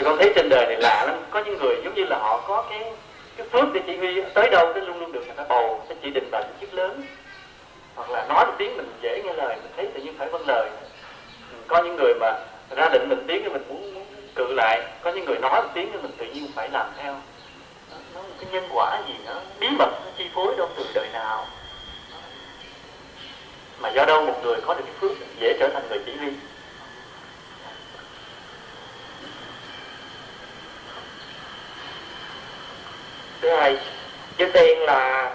[0.00, 1.16] thì con thấy trên đời này lạ lắm.
[1.30, 2.92] Có những người giống như là họ có cái
[3.36, 4.22] cái phước để chỉ huy.
[4.34, 6.74] Tới đâu cái luôn luôn được người ta bầu sẽ chỉ định vào những chức
[6.74, 7.02] lớn.
[7.94, 10.46] Hoặc là nói một tiếng mình dễ nghe lời mình thấy tự nhiên phải vâng
[10.46, 10.70] lời.
[11.52, 12.32] Ừ, có những người mà
[12.76, 14.82] ra định mình tiếng thì mình muốn, muốn cự lại.
[15.02, 17.12] Có những người nói một tiếng thì mình tự nhiên phải làm theo.
[17.90, 20.84] Nó, nó một cái nhân quả gì đó bí mật nó chi phối đâu từ
[20.94, 21.46] đời nào.
[23.80, 26.28] Mà do đâu một người có được cái phước dễ trở thành người chỉ huy
[33.40, 33.76] thứ hai
[34.36, 35.32] trước tiên là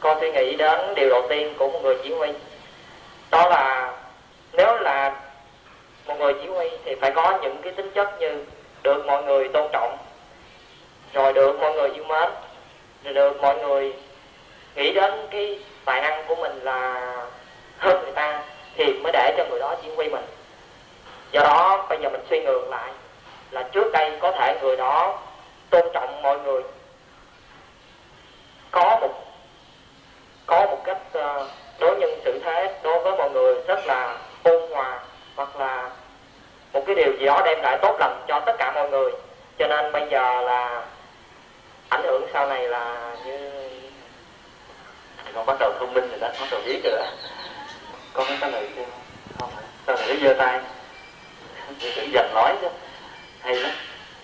[0.00, 2.28] con suy nghĩ đến điều đầu tiên của một người chỉ huy.
[3.30, 3.92] Đó là
[4.52, 5.20] nếu là
[6.06, 8.44] một người chỉ huy thì phải có những cái tính chất như
[8.82, 9.98] được mọi người tôn trọng
[11.12, 12.30] rồi được mọi người yêu mến
[13.04, 13.92] rồi được mọi người
[14.74, 17.16] nghĩ đến cái tài năng của mình là
[17.78, 18.42] hơn người ta
[18.76, 20.24] thì mới để cho người đó chỉ huy mình.
[21.32, 22.92] Do đó bây giờ mình suy ngược lại
[23.50, 25.18] là trước đây có thể người đó
[25.70, 26.62] tôn trọng mọi người.
[28.70, 29.32] Có một
[30.46, 31.48] có một cách uh,
[31.82, 35.00] đối nhân xử thế, đối với mọi người rất là ôn hòa
[35.36, 35.90] hoặc là
[36.72, 39.12] một cái điều gì đó đem lại tốt lành cho tất cả mọi người.
[39.58, 40.82] Cho nên bây giờ là
[41.88, 43.50] ảnh hưởng sau này là như
[45.34, 47.06] con bắt đầu thông minh rồi đó, bắt đầu biết rồi đó.
[48.12, 48.88] Con có trả lời thêm
[49.38, 49.50] không
[49.86, 50.60] sao lại giơ tay?
[51.80, 52.68] Thì tự dần nói chứ.
[53.40, 53.72] Hay lắm.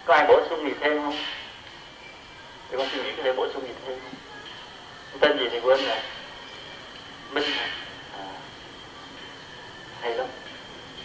[0.06, 1.16] Có ai bổ sung gì thêm không?
[2.70, 4.20] Thì con suy nghĩ có thể bổ sung gì thêm không?
[5.20, 5.96] Tên gì thì quên rồi
[7.30, 7.44] minh.
[8.18, 8.24] À.
[10.00, 10.26] hay lắm.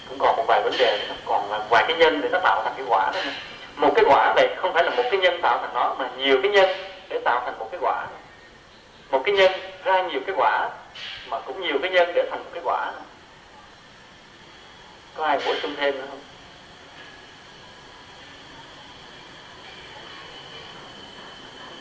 [0.10, 1.16] Cũng còn một vài vấn đề nữa.
[1.26, 3.32] Còn là vài cái nhân để nó tạo thành cái quả đó nữa.
[3.76, 6.40] một cái quả này không phải là một cái nhân tạo thành nó, mà nhiều
[6.44, 6.70] cái nhân
[7.10, 8.08] để tạo thành một cái quả.
[9.12, 9.52] Một cái nhân,
[9.84, 10.70] ra nhiều cái quả,
[11.30, 12.92] mà cũng nhiều cái nhân để thành một cái quả.
[15.16, 16.20] Có ai bổ sung thêm nữa không?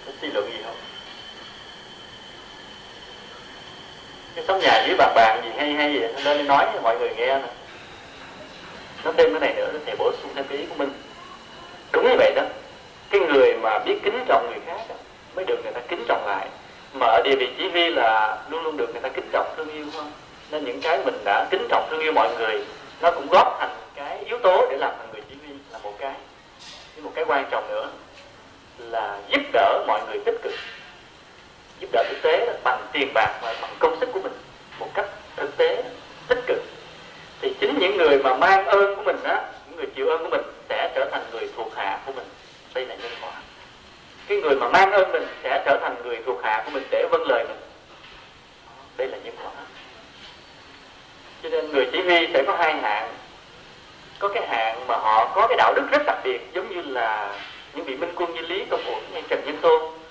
[0.06, 0.91] Có suy luận gì không?
[4.34, 6.98] Cái sống nhà dưới bàn bàn gì hay hay gì lên đi nói cho mọi
[6.98, 7.48] người nghe nè.
[9.04, 10.92] Nó thêm cái này nữa thầy bổ sung thêm cái ý của mình.
[11.92, 12.42] Đúng như vậy đó.
[13.10, 14.94] Cái người mà biết kính trọng người khác đó,
[15.34, 16.46] mới được người ta kính trọng lại.
[16.92, 19.68] Mà ở địa vị chỉ huy là luôn luôn được người ta kính trọng thương
[19.68, 20.12] yêu không
[20.50, 22.64] nên những cái mình đã kính trọng thương yêu mọi người
[23.00, 25.92] nó cũng góp thành cái yếu tố để làm thành người chỉ huy là một
[25.98, 26.14] cái.
[26.94, 27.88] Nhưng một cái quan trọng nữa
[28.78, 30.52] là giúp đỡ mọi người tích cực
[31.82, 34.32] giúp đỡ thực tế đó, bằng tiền bạc và bằng công sức của mình
[34.78, 35.06] một cách
[35.36, 35.84] thực tế
[36.28, 36.62] tích cực.
[37.40, 40.30] Thì chính những người mà mang ơn của mình á những người chịu ơn của
[40.30, 42.26] mình sẽ trở thành người thuộc hạ của mình.
[42.74, 43.32] Đây là nhân quả.
[44.28, 47.06] Cái người mà mang ơn mình sẽ trở thành người thuộc hạ của mình để
[47.10, 47.58] vâng lời mình.
[48.96, 49.52] Đây là nhân quả.
[51.42, 53.14] Cho nên người chỉ huy sẽ có hai hạng.
[54.18, 57.38] Có cái hạng mà họ có cái đạo đức rất đặc biệt giống như là
[57.74, 60.01] những vị minh quân như lý công uẩn hay trần nhân tôn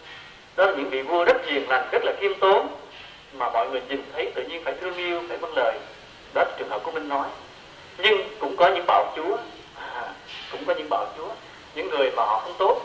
[0.56, 2.68] đó là những vị vua rất hiền lành rất là khiêm tốn
[3.34, 5.74] mà mọi người nhìn thấy tự nhiên phải thương yêu phải vâng lời.
[6.34, 7.28] Đó là trường hợp của minh nói.
[7.98, 9.38] Nhưng cũng có những bạo chúa.
[9.76, 10.14] À,
[10.52, 11.30] cũng có những bạo chúa.
[11.76, 12.82] Những người mà họ không tốt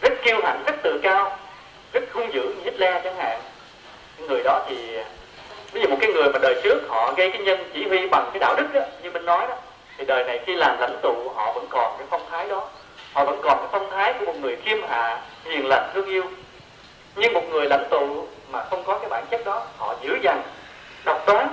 [0.00, 1.38] rất kiêu hãnh rất tự cao
[1.92, 3.40] rất hung dữ như Hitler chẳng hạn.
[4.18, 4.76] Những người đó thì
[5.72, 8.30] ví dụ một cái người mà đời trước họ gây cái nhân chỉ huy bằng
[8.32, 9.56] cái đạo đức đó, như mình nói đó
[9.98, 12.68] thì đời này khi làm lãnh tụ họ vẫn còn cái phong thái đó.
[13.12, 16.24] Họ vẫn còn cái phong thái của một người khiêm hạ hiền lành thương yêu
[17.16, 20.42] nhưng một người lãnh tụ mà không có cái bản chất đó, họ dữ dằn
[21.04, 21.48] độc đoán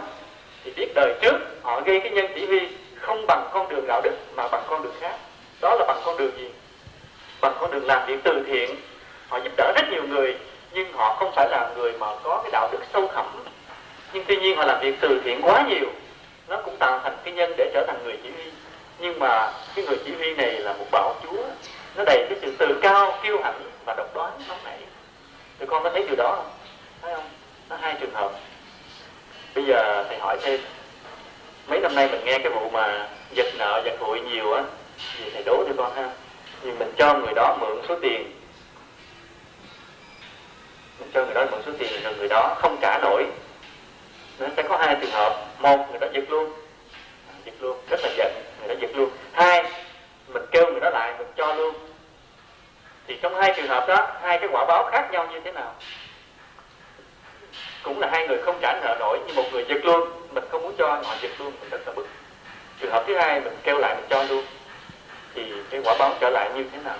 [0.63, 2.59] thì biết đời trước họ gây cái nhân chỉ huy
[2.99, 5.15] không bằng con đường đạo đức mà bằng con đường khác.
[5.61, 6.49] Đó là bằng con đường gì?
[7.41, 8.75] Bằng con đường làm việc từ thiện.
[9.27, 10.37] Họ giúp đỡ rất nhiều người,
[10.71, 13.25] nhưng họ không phải là người mà có cái đạo đức sâu thẳm.
[14.13, 15.89] Nhưng tuy nhiên họ làm việc từ thiện quá nhiều,
[16.47, 18.51] nó cũng tạo thành cái nhân để trở thành người chỉ huy.
[18.99, 21.43] Nhưng mà cái người chỉ huy này là một bạo chúa.
[21.95, 24.79] Nó đầy cái sự tự cao, kiêu hãnh và độc đoán nóng nảy
[25.59, 26.51] tụi con có thấy điều đó không?
[27.01, 27.29] Thấy không?
[27.69, 28.31] Nó hai trường hợp.
[29.55, 30.59] Bây giờ thầy hỏi thêm.
[31.67, 34.63] Mấy năm nay mình nghe cái vụ mà giật nợ, giật hụi nhiều á,
[35.17, 36.09] thì thầy đố cho con ha.
[36.61, 38.39] Thì mình cho người đó mượn số tiền.
[40.99, 43.25] Mình cho người đó mượn số tiền, rồi người đó không trả nổi.
[44.39, 45.45] Nó sẽ có hai trường hợp.
[45.59, 46.53] Một, người đó giật luôn.
[47.45, 49.09] Giật luôn, rất là giận, người đó giật luôn.
[49.31, 49.63] Hai,
[50.27, 51.75] mình kêu người đó lại, mình cho luôn
[53.07, 55.73] thì trong hai trường hợp đó hai cái quả báo khác nhau như thế nào?
[57.83, 60.09] Cũng là hai người không trả nợ nổi nhưng một người giật luôn.
[60.31, 62.07] Mình không muốn cho họ giật luôn mình rất là bức.
[62.79, 64.45] Trường hợp thứ hai mình kêu lại mình cho luôn.
[65.35, 66.97] Thì cái quả báo trở lại như thế nào?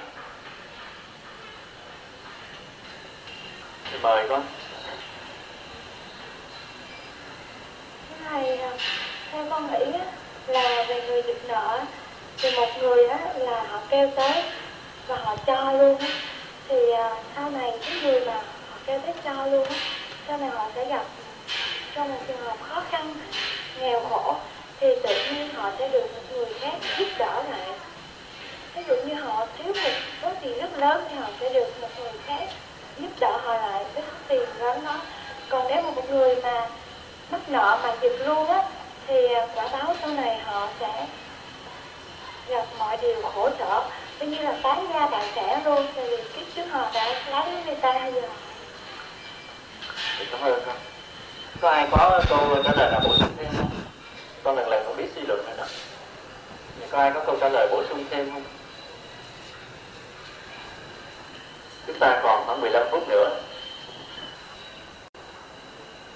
[3.91, 4.43] Thì mời con.
[8.29, 8.69] Thầy à,
[9.31, 10.05] theo con nghĩ á,
[10.47, 11.79] là về người giật nợ
[12.37, 14.43] thì một người á, là họ kêu tới
[15.07, 16.07] và họ cho luôn á.
[16.67, 18.33] Thì à, sau này cái người mà
[18.69, 19.75] họ kêu bếp cho luôn á,
[20.27, 21.05] sau này họ sẽ gặp
[21.95, 23.13] trong một trường hợp khó khăn,
[23.79, 24.35] nghèo khổ,
[24.79, 27.69] thì tự nhiên họ sẽ được một người khác giúp đỡ lại.
[28.75, 31.89] Ví dụ như họ thiếu một số tiền rất lớn thì họ sẽ được một
[31.99, 32.49] người khác
[32.97, 35.01] giúp đỡ họ lại với số tiền lớn đó.
[35.49, 36.69] Còn nếu mà một người mà
[37.31, 38.69] mắc nợ mà giật luôn á,
[39.07, 41.07] thì à, quả báo sau này họ sẽ
[42.47, 43.89] gặp mọi điều khổ sở
[44.20, 47.64] coi như là tái ra bạn trẻ luôn tại vì kiếp trước họ đã lấy
[47.66, 48.22] người ta hay giờ
[50.20, 50.76] thì cảm ơn con
[51.64, 53.70] có ai có câu trả lời nào bổ sung thêm không?
[54.43, 55.64] Con lần lần không biết suy luận nữa đó.
[56.80, 58.43] Thì có ai có câu trả lời bổ sung thêm không?
[61.88, 63.39] Chúng ta còn khoảng 15 phút nữa.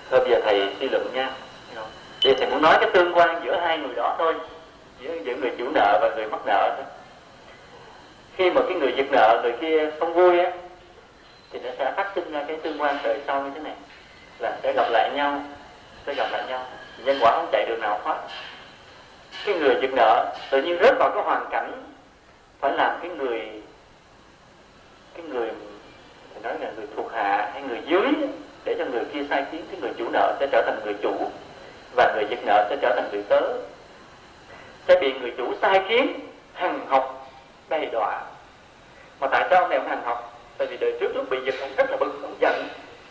[0.09, 1.31] Thôi bây giờ thầy suy luận nha.
[2.21, 4.33] Thì thầy muốn nói cái tương quan giữa hai người đó thôi
[5.01, 6.85] giữa, giữa người chủ nợ và người mắc nợ thôi
[8.37, 10.51] khi mà cái người giật nợ, người kia không vui á,
[11.51, 13.73] thì nó sẽ phát sinh ra cái tương quan đời sau như thế này,
[14.39, 15.41] là sẽ gặp lại nhau,
[16.05, 16.65] sẽ gặp lại nhau.
[17.05, 18.17] Nhân quả không chạy đường nào thoát.
[19.45, 21.83] Cái người giật nợ tự nhiên rớt vào cái hoàn cảnh
[22.59, 23.41] phải làm cái người
[25.13, 25.49] cái người
[26.43, 28.07] nói là người thuộc hạ hay người dưới
[28.65, 31.31] để cho người kia sai khiến cái người chủ nợ sẽ trở thành người chủ
[31.95, 33.41] và người giật nợ sẽ trở thành người tớ.
[34.87, 36.19] Sẽ bị người chủ sai khiến
[36.53, 37.16] hằng học
[37.69, 38.21] đầy đọa
[39.19, 41.55] mà tại sao ông này ông hành học tại vì đời trước lúc bị giật
[41.61, 42.67] ông rất là bực ông giận.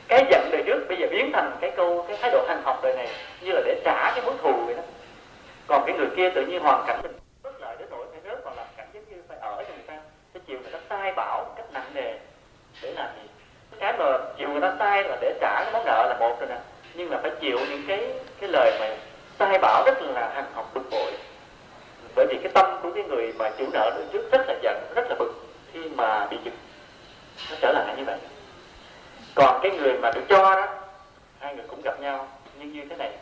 [0.09, 2.81] Cái giận đời trước bây giờ biến thành cái câu, cái thái độ hành học
[2.83, 3.09] đời này,
[3.41, 4.83] như là để trả cái mối thù vậy đó.
[5.67, 8.45] Còn cái người kia tự nhiên hoàn cảnh mình bất lợi đến nỗi phải rớt
[8.45, 9.95] vào làm cảnh giống như phải ở cho người ta,
[10.33, 12.19] phải chịu người ta sai bảo một cách nặng nề.
[12.83, 13.29] Để làm gì?
[13.81, 16.49] Cái mà chịu người ta sai là để trả cái món nợ là một rồi
[16.49, 16.59] nè.
[16.95, 18.97] Nhưng mà phải chịu những cái cái lời mà
[19.39, 21.06] sai bảo rất là hành học, bực bội
[22.17, 24.93] bởi vì cái tâm của cái người mà chủ nợ lúc trước rất là giận
[24.95, 25.33] rất là bực
[25.73, 26.55] khi mà bị giật.
[27.51, 28.19] Nó trở lại như vậy.
[29.35, 30.67] Còn cái người mà được cho đó
[31.41, 33.13] hai người cũng gặp nhau nhưng như thế này.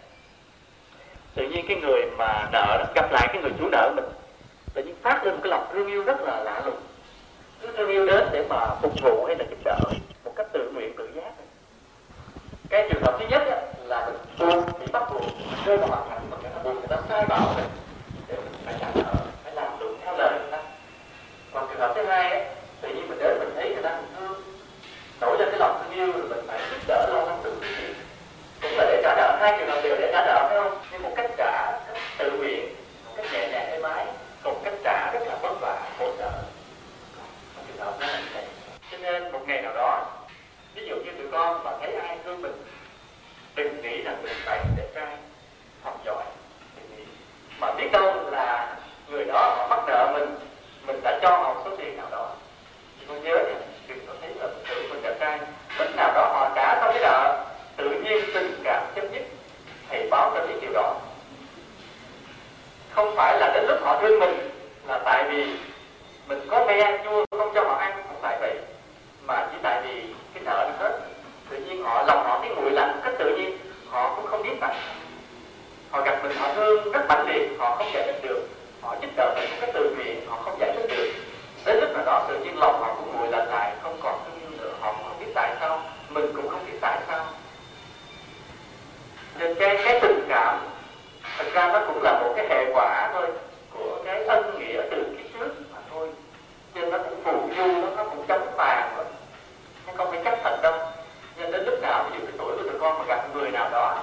[1.35, 4.05] Tự nhiên cái người mà nợ đó, gặp lại cái người chủ nợ mình
[4.75, 6.81] tự nhiên phát lên một cái lòng thương yêu rất là lạ lùng.
[7.61, 9.79] Cứ thương yêu đến để mà phục vụ hay là giúp đỡ
[10.25, 11.33] một cách tự nguyện tự giác.
[12.69, 15.23] Cái trường hợp thứ nhất á, là được buồn bị bắt buộc
[15.67, 17.84] rơi vào hoàn cảnh mà người ta buồn người ta sai bảo mình
[18.65, 20.59] phải trả nợ phải làm đúng theo lời người ta.
[21.53, 22.45] Còn trường hợp thứ hai ấy,
[22.81, 24.43] tự nhiên mình đến mình thấy người ta mình thương
[25.21, 27.71] nổi lên cái lòng thương yêu rồi mình phải giúp đỡ lo lắng tự cái
[28.63, 30.79] cũng là để trả nợ hai trường hợp đều để trả nợ phải không?
[30.93, 32.75] Nhưng một cách trả cách tự nguyện
[33.07, 34.07] một cách nhẹ nhàng êm ái
[34.43, 36.31] còn một cách trả rất là vất vả khổ sở
[37.67, 38.45] trường hợp đó là như vậy.
[38.91, 40.07] Cho nên một ngày nào đó
[40.75, 42.53] ví dụ như tụi con mà thấy ai thương mình
[43.55, 45.17] đừng nghĩ rằng mình phải đẹp trai
[45.83, 46.25] học giỏi
[46.77, 47.05] đừng nghĩ
[47.65, 48.77] mà biết đâu là
[49.09, 50.37] người đó họ mắc nợ mình
[50.87, 52.29] mình đã cho họ số tiền nào đó.
[53.01, 53.55] Thì con nhớ nha,
[53.89, 55.39] đừng có thấy là mình tự mình đẹp trai.
[55.79, 57.45] Lúc nào đó họ trả xong cái nợ,
[57.77, 59.23] tự nhiên tình cảm chấm dứt
[59.91, 60.95] thầy báo cho biết điều đó.
[62.91, 64.51] Không phải là đến lúc họ thương mình
[64.87, 65.57] là tại vì
[66.29, 68.55] mình có me chua không cho họ ăn, không phải vậy,
[69.27, 70.03] mà chỉ tại vì
[70.35, 70.99] cái nợ nó hết.
[71.51, 73.59] Tự nhiên họ lòng họ cái nguội lạnh một cách tự nhiên
[73.91, 74.95] họ cũng không biết tại sao
[75.95, 78.49] họ gặp mình, họ thương rất mạnh liệt họ không giải thích được.
[78.83, 81.13] Họ giúp đỡ mình một cái tự nguyện, họ không giải thích được.
[81.65, 84.41] Đến lúc nào đó, tự nhiên lòng họ cũng nguội lạnh lại, không còn thương
[84.41, 84.73] yêu nữa.
[84.81, 87.27] Họ không biết tại sao, mình cũng không biết tại sao.
[89.39, 90.59] Nên cái cái tình cảm,
[91.39, 93.27] thật ra nó cũng là một cái hệ quả thôi,
[93.75, 96.09] của cái ân nghĩa từ kiếp trước mà thôi.
[96.75, 99.07] Nên nó cũng phù du, nó nó cũng chấm vàng rồi
[99.87, 100.75] nó không phải chắc thật đâu.
[101.37, 103.69] Nên đến lúc nào ví dụ cái tuổi của tụi con mà gặp người nào
[103.73, 103.99] đó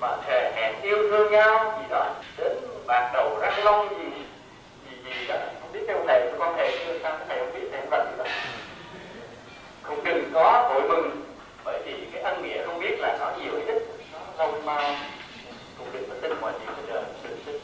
[0.00, 2.52] mà thề hẹn yêu thương nhau gì đó, đến
[2.86, 4.10] bạc đầu răng long gì
[4.90, 5.36] gì gì đó.
[5.60, 8.06] Không biết theo thầy tôi con thầy chưa, sao thầy không biết thầy không rành
[8.10, 8.24] gì đó.
[9.82, 11.24] Không đừng có vội mừng,
[11.64, 13.82] bởi vì cái ân nghĩa không biết là nó nhiều hay ít.
[14.12, 14.94] Nó lâu mau ờ,
[15.78, 17.60] cũng đừng có tin mọi chuyện trên đời đừng tin.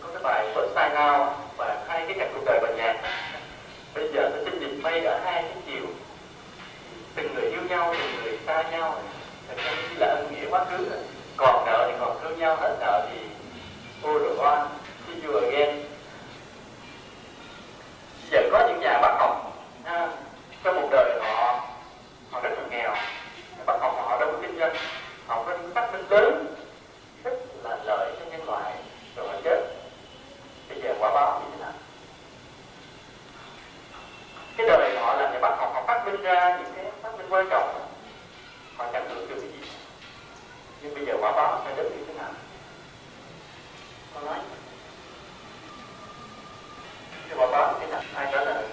[0.00, 2.96] Có cái bài bớt sai nào và hai cái cảnh cuộc đời và nhạc.
[3.94, 5.86] Bây giờ tôi xin nhìn mây ở hai cái chiều.
[7.14, 9.02] Từng người yêu nhau, từng người xa nhau.
[9.48, 10.98] Thật ra là ân nghĩa quá khứ rồi
[11.38, 13.18] còn nợ thì còn thương nhau hết nợ thì
[14.02, 14.68] ô rồi oan
[15.06, 15.88] see you again
[18.30, 19.52] giờ có những nhà bác học
[19.84, 20.08] ha,
[20.64, 21.60] trong một đời họ
[22.30, 22.94] họ rất là nghèo.
[23.66, 24.74] Bác học họ đâu có kinh doanh
[25.26, 26.54] họ có những phát minh lớn
[27.24, 27.32] rất
[27.64, 28.72] là lợi cho nhân loại
[29.16, 29.60] rồi họ chết.
[30.68, 31.72] Bây giờ quả báo như thế nào?
[34.56, 37.26] Cái đời họ là nhà bác học họ phát minh ra những cái phát minh
[37.30, 37.68] quan trọng.
[38.76, 39.77] Họ chẳng được được cái gì
[40.82, 42.30] nhưng bây giờ quả báo sẽ đến như thế nào?
[44.14, 44.38] Con nói.
[47.28, 48.02] Thì quả báo như thế nào?
[48.14, 48.64] Ai trả lời?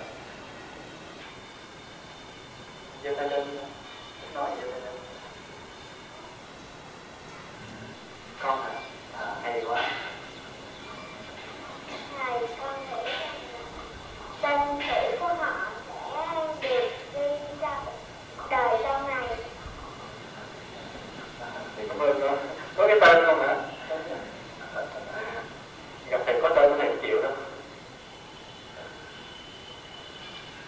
[3.04, 3.48] Giơ tay lên.
[4.34, 4.94] Nói giơ tay lên.
[8.40, 8.80] Con hả?
[9.20, 9.92] À, hay quá.
[12.18, 13.66] Thầy con nghĩ rằng là
[14.42, 15.68] danh tử của họ
[16.62, 17.80] sẽ được đi ra
[18.50, 19.38] đời sau này.
[21.78, 22.38] thì cảm ơn con Vâng,
[22.78, 23.56] có cái tên không hả?
[26.10, 27.30] Gặp thầy có tên thầy chịu đó.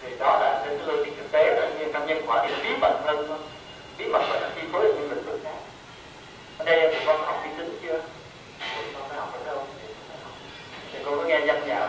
[0.02, 2.92] Thì đó là cái lôi thực tế là như trong nhân quả thì bí mật
[3.04, 3.42] hơn
[3.98, 5.56] bí mật và chi phối được những lĩnh vực khác.
[6.58, 8.00] Ở đây thì con học vi tính chưa?
[8.94, 9.66] Con phải học ở đâu?
[10.92, 11.88] Thì con có nghe danh nhà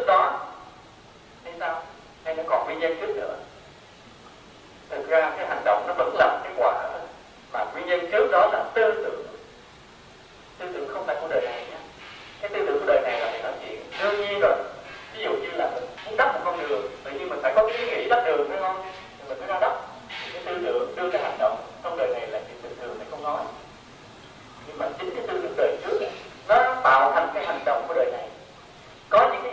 [0.00, 0.40] lúc đó.
[1.44, 1.82] Hay sao?
[2.24, 3.34] Hay nó còn nguyên nhân trước nữa?
[4.90, 6.88] Thực ra cái hành động nó vẫn là cái quả
[7.52, 9.26] mà nguyên nhân trước đó là tư tưởng.
[10.58, 11.76] Tư tưởng không phải của đời này nhé.
[12.40, 13.82] Cái tư tưởng của đời này là mình nói chuyện.
[14.02, 14.54] Đương nhiên rồi
[15.14, 17.66] ví dụ như là mình muốn đắp một con đường tự nhiên mình phải có
[17.68, 18.82] cái ý nghĩ đắp đường phải không?
[19.18, 19.72] Thì mình mới ra đắp.
[20.32, 23.06] Cái tư tưởng đưa cái hành động trong đời này là chuyện bình thường này
[23.10, 23.42] không nói.
[24.66, 26.10] Nhưng mà chính cái tư tưởng đời trước này,
[26.48, 28.29] nó tạo thành cái hành động của đời này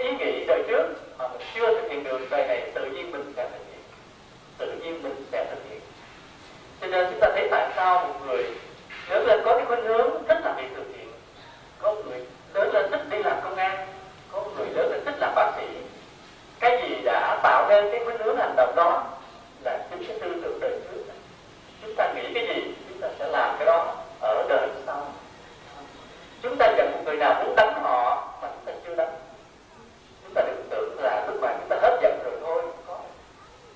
[0.08, 0.88] ý nghĩ đời trước
[1.18, 3.82] mà mình chưa thực hiện được đời này tự nhiên mình sẽ thực hiện.
[4.58, 5.80] Tự nhiên mình sẽ thực hiện.
[6.82, 8.46] Cho nên chúng ta thấy tại sao một người
[9.10, 11.12] lớn lên có cái khuynh hướng thích làm việc từ thiện
[11.80, 13.88] có người lớn lên thích đi làm công an.
[14.32, 15.68] Có người lớn lên thích làm bác sĩ.
[16.60, 19.04] Cái gì đã tạo nên cái khuynh hướng hành động đó
[19.64, 21.04] là chính cái tư tưởng đời trước.
[21.82, 25.08] Chúng ta nghĩ cái gì, chúng ta sẽ làm cái đó ở đời sau.
[26.42, 29.16] Chúng ta gặp một người nào muốn đánh họ mà chúng ta chưa đánh
[30.28, 32.62] chúng ta đừng tưởng là lúc mà chúng ta hết giận rồi thôi.
[32.88, 32.98] Có.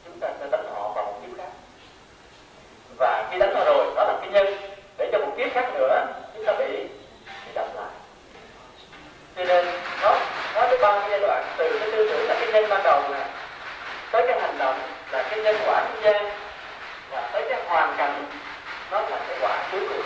[0.05, 1.51] Chúng ta sẽ đánh họ vào một kiếp khác.
[2.97, 4.55] Và khi đánh họ rồi, đó là cái nhân.
[4.97, 6.65] Để cho một kiếp khác nữa, chúng ta bị
[7.45, 7.91] bị đập lại.
[9.35, 9.65] Cho nên,
[10.01, 10.15] nó
[10.55, 11.43] nó có ba cái giai đoạn.
[11.57, 13.25] Từ cái tư tưởng là cái nhân ban đầu nè,
[14.11, 14.79] tới cái hành động
[15.11, 16.25] là cái nhân quả trung gian
[17.11, 18.25] và tới cái hoàn cảnh,
[18.91, 20.03] nó là cái quả cuối cùng.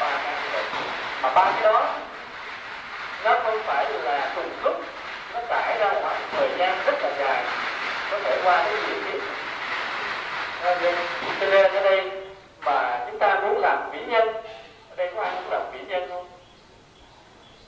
[0.00, 0.34] Ba cái
[1.22, 1.94] mà ba cái đó,
[3.24, 4.74] nó không phải là cùng lúc,
[5.34, 7.44] nó trải ra khoảng thời gian rất là dài,
[8.10, 9.20] có thể qua cái nhiều kiếp
[10.62, 10.78] ờ,
[11.40, 12.10] cho nên ở đây
[12.64, 14.28] mà chúng ta muốn làm vĩ nhân,
[14.90, 16.26] ở đây có ai muốn làm vĩ nhân không?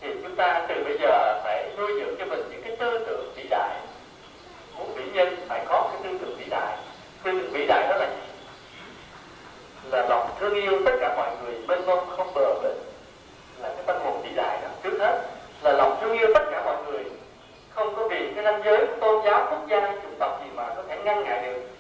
[0.01, 3.33] Thì chúng ta từ bây giờ phải nuôi dưỡng cho mình những cái tư tưởng
[3.37, 3.77] vĩ đại.
[4.79, 6.77] Muốn vĩ nhân phải có cái tư tưởng vĩ đại.
[7.23, 8.23] Tư tưởng vĩ đại đó là gì?
[9.91, 12.73] Là lòng thương yêu tất cả mọi người mênh mông không bờ bến.
[13.59, 14.69] Là cái tâm hồn vĩ đại đó.
[14.83, 15.21] Trước hết
[15.63, 17.05] là lòng thương yêu tất cả mọi người
[17.77, 20.83] không có vì cái ranh giới tôn giáo quốc gia chủng tộc gì mà có
[20.89, 21.76] thể ngăn ngại được.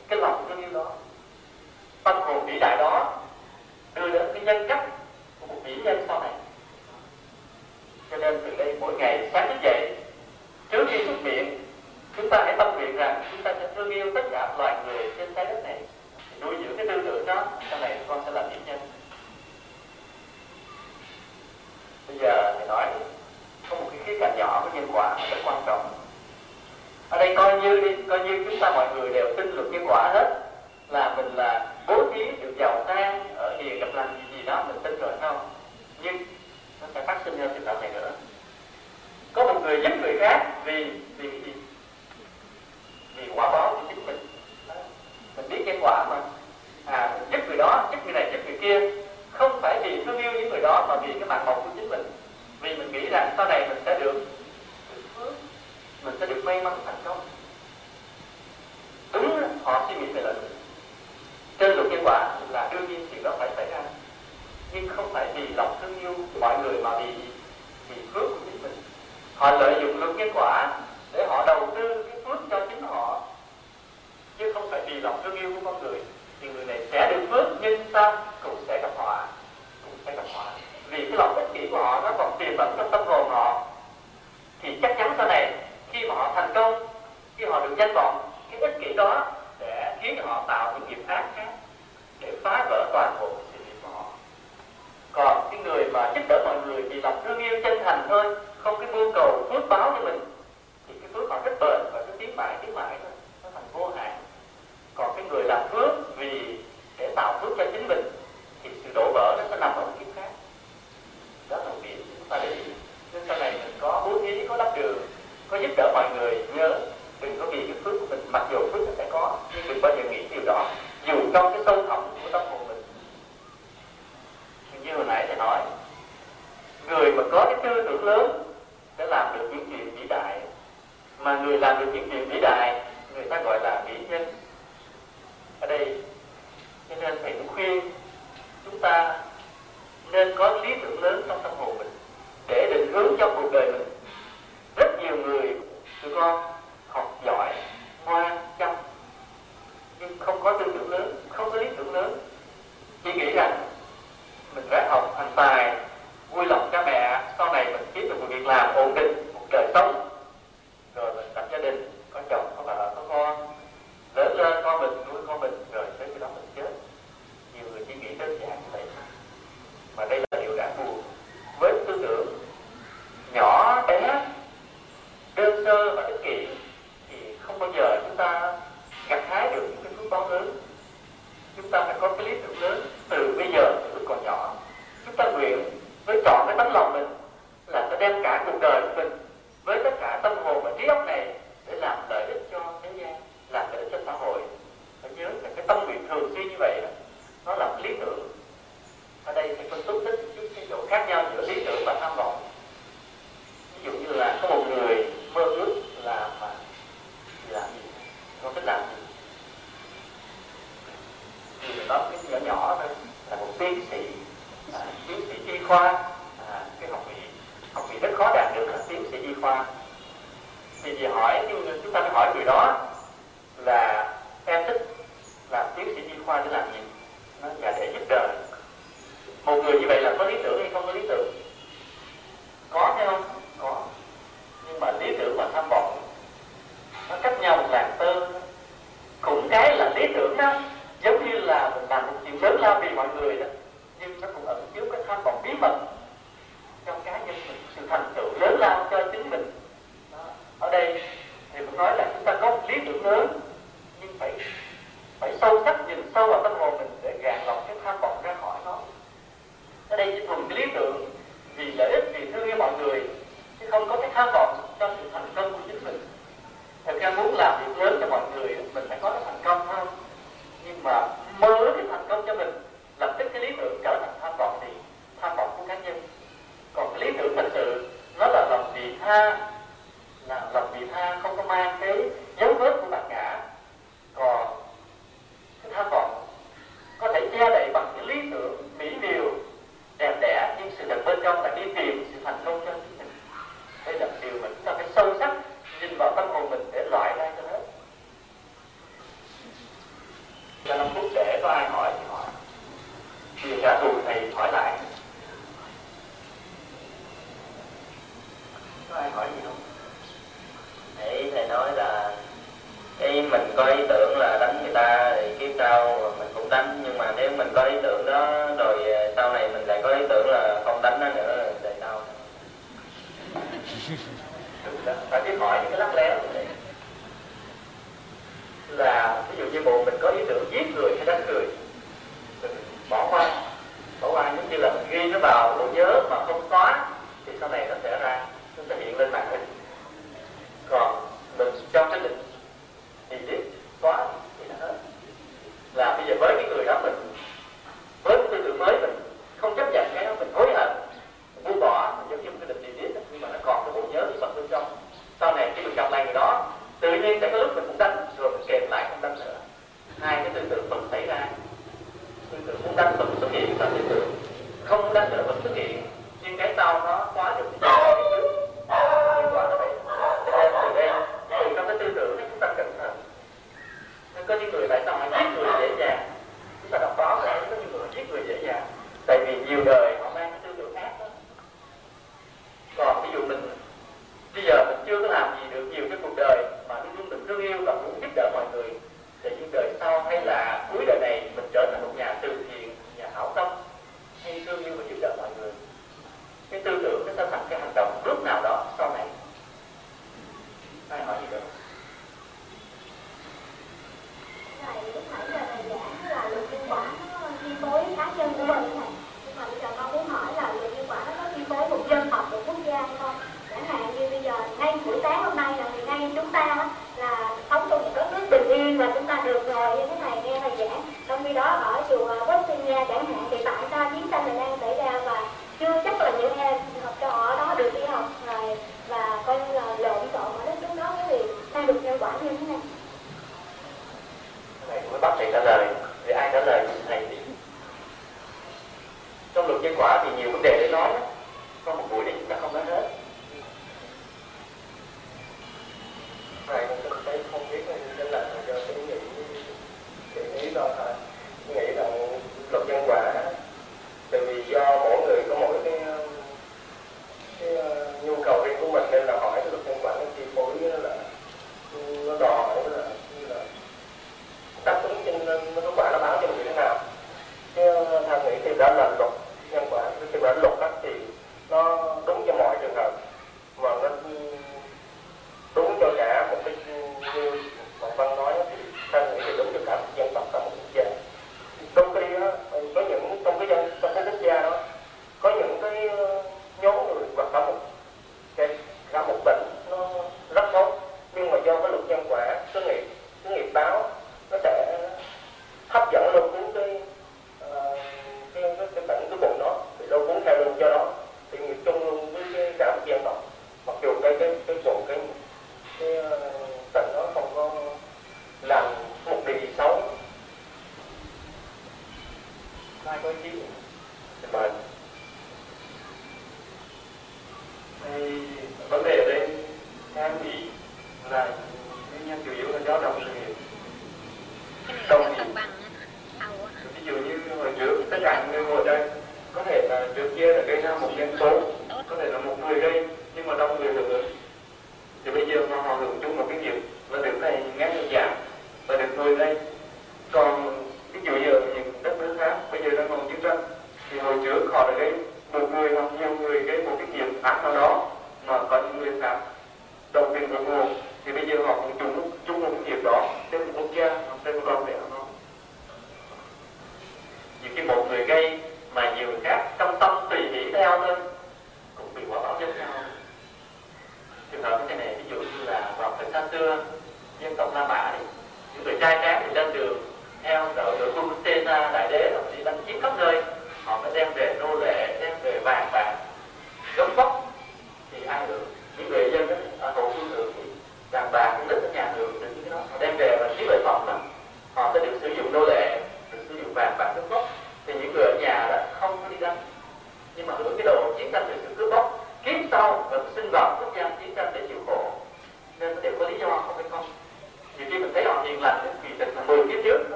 [247.88, 248.86] Thành tựu lớn lao